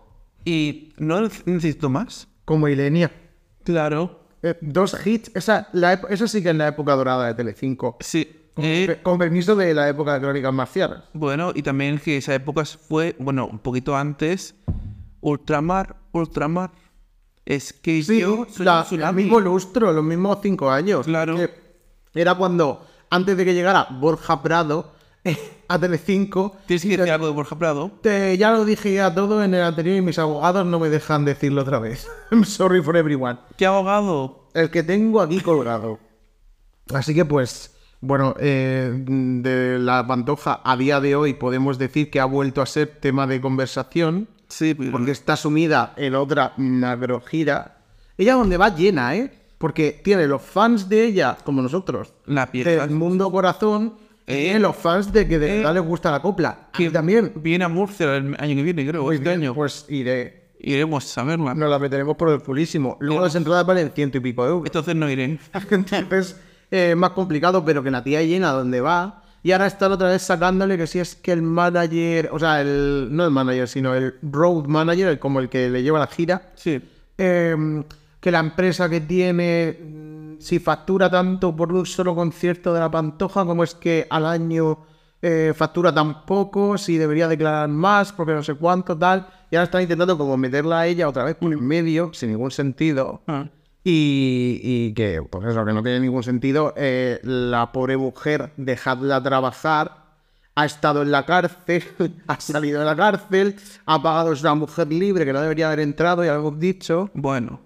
[0.44, 2.28] Y no necesito más.
[2.44, 3.10] como Ilenia.
[3.64, 4.20] Claro.
[4.42, 5.32] Eh, dos hits.
[5.34, 5.98] Esa, la
[6.28, 7.96] sí que es la época dorada de Telecinco.
[8.00, 8.30] Sí.
[8.54, 11.02] Con, Eh, con permiso de la época de Crónicas Marcianas.
[11.12, 14.54] bueno, y también que esa época fue, bueno, un poquito antes,
[15.20, 16.70] Ultramar, Ultramar.
[17.44, 21.06] Es que Sí, yo soy la- el mismo lustro, los mismos cinco años.
[21.06, 21.36] Claro.
[21.36, 21.50] Que
[22.14, 24.92] Era cuando, antes de que llegara Borja Prado
[25.68, 27.90] a Telecinco, Tienes que decir algo de Borja Prado.
[28.00, 31.24] te- ya lo dije ya todo en el anterior y mis abogados no me dejan
[31.24, 32.06] decirlo otra vez.
[32.30, 33.38] I'm sorry for everyone.
[33.56, 34.48] ¿Qué abogado?
[34.54, 35.98] El que tengo aquí colgado.
[36.94, 42.20] Así que pues, bueno, eh, de la Pantoja a día de hoy podemos decir que
[42.20, 44.28] ha vuelto a ser tema de conversación.
[44.48, 44.92] Sí, pero...
[44.92, 46.52] porque está sumida en otra
[47.28, 47.78] gira.
[48.16, 49.32] Ella donde va llena, ¿eh?
[49.58, 52.70] Porque tiene los fans de ella, como nosotros, La pieza.
[52.70, 53.94] del mundo corazón,
[54.26, 54.42] y Eh.
[54.44, 55.56] tiene los fans de que de Eh.
[55.58, 56.68] verdad les gusta la copla.
[56.72, 57.32] que también.
[57.36, 59.10] Viene a Murcia el año que viene, creo.
[59.12, 59.54] Este bien, año.
[59.54, 60.46] Pues iré.
[60.58, 61.54] Iremos a verla.
[61.54, 62.96] Nos la meteremos por el pulísimo.
[63.00, 64.66] Luego las entradas valen ciento y pico de euros.
[64.66, 65.38] Entonces no iré.
[65.70, 66.36] Entonces
[66.70, 69.22] eh, más complicado, pero que la tía llena donde va.
[69.42, 73.08] Y ahora están otra vez sacándole que si es que el manager, o sea, el,
[73.12, 76.80] no el manager, sino el road manager, como el que le lleva la gira, Sí.
[77.18, 77.54] eh,
[78.26, 82.90] que la empresa que tiene, mm, si factura tanto por un solo concierto de la
[82.90, 84.80] Pantoja, como es que al año
[85.22, 89.28] eh, factura tan poco, si debería declarar más, porque no sé cuánto, tal.
[89.48, 92.50] Y ahora están intentando como meterla a ella otra vez por en medio, sin ningún
[92.50, 93.22] sentido.
[93.28, 93.46] Ah.
[93.84, 96.74] Y, y que, pues eso, que no tiene ningún sentido.
[96.76, 100.04] eh, la pobre mujer, dejadla trabajar.
[100.56, 101.84] Ha estado en la cárcel,
[102.26, 103.54] ha salido de la cárcel,
[103.84, 107.08] ha pagado, es una mujer libre que no debería haber entrado, ya lo hemos dicho.
[107.14, 107.65] Bueno.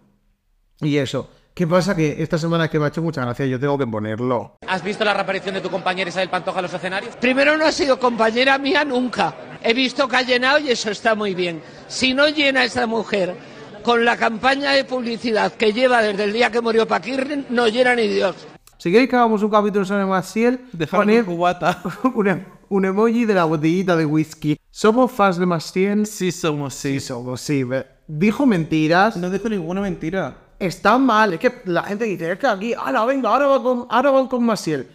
[0.80, 1.28] Y eso.
[1.54, 1.94] ¿Qué pasa?
[1.94, 4.56] Que esta semana es que me ha hecho mucha gracia, yo tengo que ponerlo.
[4.66, 7.16] ¿Has visto la reaparición de tu compañera Isabel Pantoja en los escenarios?
[7.16, 9.34] Primero no ha sido compañera mía nunca.
[9.62, 11.60] He visto que ha llenado y eso está muy bien.
[11.88, 13.36] Si no llena esa mujer
[13.82, 17.94] con la campaña de publicidad que lleva desde el día que murió Paquirri, no llena
[17.94, 18.36] ni Dios.
[18.78, 21.82] Si queréis que hagamos un capítulo sobre Maciel, Dejadme poned cubata.
[22.14, 24.56] un, un emoji de la botellita de whisky.
[24.70, 26.06] ¿Somos fans de Maciel?
[26.06, 27.00] Sí somos, sí.
[27.00, 27.64] Sí, somos, sí.
[28.06, 29.16] Dijo mentiras.
[29.18, 30.36] No dejo ninguna mentira.
[30.60, 31.32] Está mal.
[31.32, 34.28] Es que la gente dice, es que aquí, ahora venga, ahora, va con, ahora van
[34.28, 34.86] con Maciel.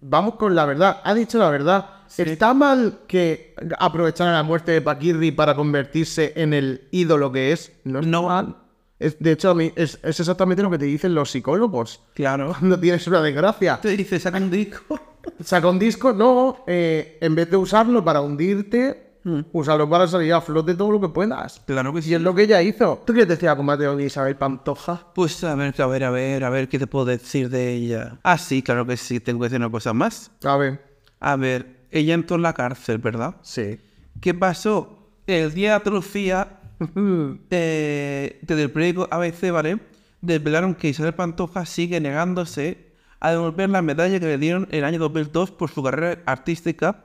[0.00, 1.00] Vamos con la verdad.
[1.02, 1.90] Ha dicho la verdad.
[2.16, 7.72] Está mal que aprovecharan la muerte de Paquirri para convertirse en el ídolo que es.
[7.84, 8.56] No mal.
[8.98, 12.00] Es, de hecho, a mí es, es exactamente lo que te dicen los psicólogos.
[12.14, 12.54] Claro.
[12.58, 13.80] Cuando tienes una desgracia.
[13.80, 15.00] Te dice, saca un disco.
[15.44, 16.64] Saca un disco, no.
[16.66, 19.07] eh, en vez de usarlo para hundirte,
[19.52, 21.60] úsalo para salir a flote todo lo que puedas.
[21.66, 22.14] Claro que Y sí.
[22.14, 23.02] es lo que ella hizo.
[23.06, 25.06] ¿Tú qué decía con Mateo de Isabel Pantoja?
[25.14, 28.18] Pues a ver, a ver, a ver, a ver, ¿qué te puedo decir de ella?
[28.22, 30.30] Ah, sí, claro que sí, tengo que decir una cosa más.
[30.44, 30.80] A ver.
[31.20, 33.36] A ver, ella entró en la cárcel, ¿verdad?
[33.42, 33.78] Sí.
[34.20, 35.10] ¿Qué pasó?
[35.26, 36.60] El día de Andalucía,
[37.50, 39.78] eh, desde el periódico ABC, ¿vale?
[40.20, 42.88] Desvelaron que Isabel Pantoja sigue negándose
[43.20, 47.04] a devolver la medalla que le dieron en el año 2002 por su carrera artística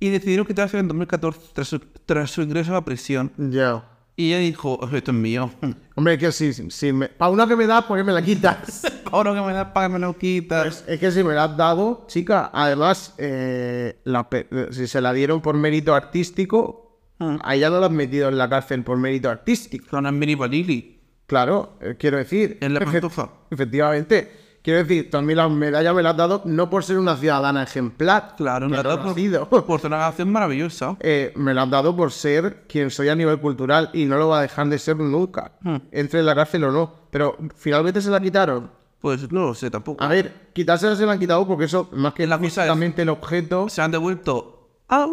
[0.00, 3.30] y decidieron quitarse en 2014 tras su, tras su ingreso a prisión.
[3.36, 3.84] Ya.
[4.16, 5.50] Y ella dijo, esto es mío.
[5.94, 7.08] Hombre, es que si, si, si me...
[7.08, 8.82] Para una que me das, ¿por qué me la quitas?
[9.12, 10.84] Ahora que me das, para que me lo quitas.
[10.86, 15.12] es que si me la has dado, chica, además, eh, la pe- si se la
[15.12, 16.86] dieron por mérito artístico,
[17.18, 19.96] a ella no la han metido en la cárcel por mérito artístico.
[19.98, 21.00] Una mini Lili.
[21.26, 22.56] Claro, eh, quiero decir.
[22.60, 23.30] En la pantoja.
[23.50, 24.30] Efectivamente.
[24.62, 27.16] Quiero decir, tú a mí la medalla me la has dado no por ser una
[27.16, 28.34] ciudadana ejemplar.
[28.36, 30.96] Claro, me la no has lo dado por, por una canción maravillosa.
[31.00, 34.28] Eh, me la has dado por ser quien soy a nivel cultural y no lo
[34.28, 35.52] va a dejar de ser nunca.
[35.62, 35.76] Hmm.
[35.92, 36.92] Entre en la cárcel o no.
[37.10, 38.70] Pero finalmente se la quitaron.
[39.00, 40.04] Pues no lo sé tampoco.
[40.04, 43.08] A ver, quitársela se la han quitado porque eso, más que La cosa es- el
[43.08, 43.68] objeto.
[43.70, 45.08] Se han devuelto a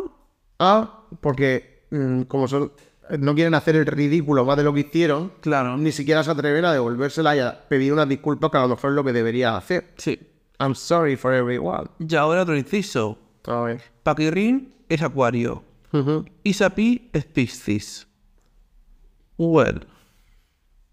[0.59, 2.71] Ah, porque mm, como son,
[3.19, 5.77] no quieren hacer el ridículo más de lo que hicieron, Claro.
[5.77, 8.91] ni siquiera se atreven a devolvérsela y a pedir una disculpa que a lo mejor
[8.91, 9.93] es lo que debería hacer.
[9.97, 10.19] Sí.
[10.59, 11.87] I'm sorry for everyone.
[11.99, 13.17] Y ahora otro inciso.
[13.45, 13.81] A ver.
[14.03, 15.63] Paquirrín es acuario.
[16.43, 18.07] Isapi es Piscis.
[19.37, 19.87] Well.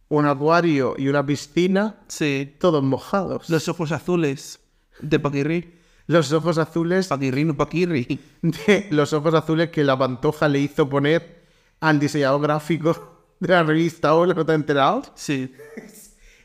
[0.09, 2.55] Un acuario y una piscina, Sí.
[2.61, 3.49] todos mojados.
[3.51, 4.61] Los ojos azules
[5.01, 5.75] de Paquirrín.
[6.07, 8.21] Los ojos azules Paquirrín o Paquirri.
[8.43, 11.44] de los ojos azules que la pantoja le hizo poner
[11.89, 15.03] al diseñador gráfico de la revista Hola, ¿no te has enterado?
[15.15, 15.53] Sí.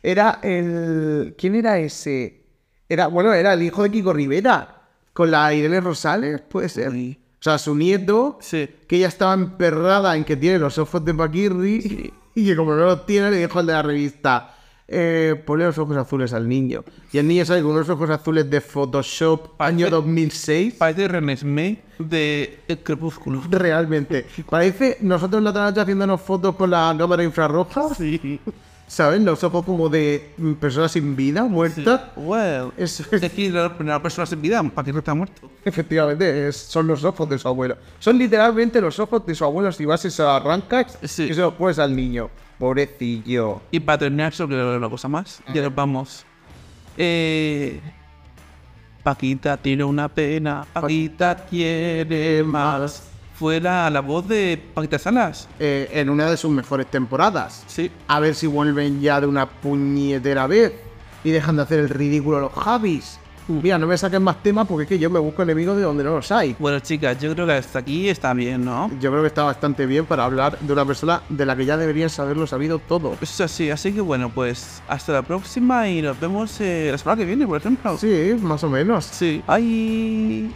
[0.03, 1.35] Era el.
[1.37, 2.45] ¿Quién era ese?
[2.87, 4.75] Era, bueno, era el hijo de Kiko Rivera.
[5.13, 6.89] Con la Irene Rosales, puede ser.
[6.89, 7.19] Uy.
[7.39, 8.69] O sea, su nieto, Sí.
[8.87, 12.13] que ella estaba emperrada en que tiene los ojos de Paquirri.
[12.35, 14.55] Y que como no los tiene, le dijo al de la revista.
[14.91, 16.83] Eh, ponle los ojos azules al niño.
[17.11, 20.73] Y el niño sale con unos ojos azules de Photoshop año Parece- 2006.
[20.79, 23.41] Parece Renesmee de El Crepúsculo.
[23.51, 24.25] Realmente.
[24.49, 27.93] Parece nosotros la otra noche haciéndonos fotos con la cámara infrarroja.
[27.93, 28.39] Sí.
[28.87, 29.23] ¿Saben?
[29.23, 32.01] Los ojos como de personas sin vida, muertas.
[32.15, 32.71] Well.
[32.75, 35.47] Es- Es decir, la primera persona sin vida, Paquirri está muerto.
[35.63, 37.77] Efectivamente, es- son los ojos de su abuelo.
[37.99, 41.25] Son literalmente los ojos de su abuelo si vas y se arrancas Sí.
[41.29, 42.31] y se los pones al niño.
[42.59, 43.61] Pobrecillo.
[43.71, 46.25] Y para terminar sobre una cosa más, ya nos vamos.
[46.97, 47.79] Eh,
[49.01, 53.05] Paquita tiene una pena, Paquita quiere más.
[53.33, 55.47] Fuera la voz de Paquita Salas.
[55.57, 57.63] Eh, en una de sus mejores temporadas.
[57.67, 57.89] Sí.
[58.09, 60.73] A ver si vuelven ya de una puñetera vez
[61.23, 63.17] y dejan de hacer el ridículo los Javis.
[63.49, 66.03] Mira, no me saquen más temas porque es que yo me busco enemigos de donde
[66.03, 66.55] no los hay.
[66.59, 68.91] Bueno, chicas, yo creo que hasta aquí está bien, ¿no?
[68.99, 71.75] Yo creo que está bastante bien para hablar de una persona de la que ya
[71.75, 73.13] deberían saberlo sabido todo.
[73.13, 76.97] Eso es así, así que bueno, pues hasta la próxima y nos vemos eh, la
[76.97, 77.97] semana que viene, por ejemplo.
[77.97, 79.05] Sí, más o menos.
[79.05, 79.41] Sí.
[79.47, 80.51] Ay.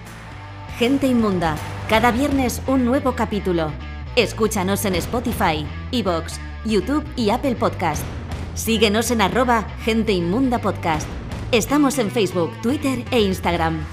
[0.77, 1.55] Gente Inmunda.
[1.89, 3.71] Cada viernes un nuevo capítulo.
[4.15, 8.03] Escúchanos en Spotify, Evox, YouTube y Apple Podcast.
[8.53, 11.07] Síguenos en arroba Gente Inmunda Podcast.
[11.53, 13.85] Estamos en Facebook, Twitter e Instagram.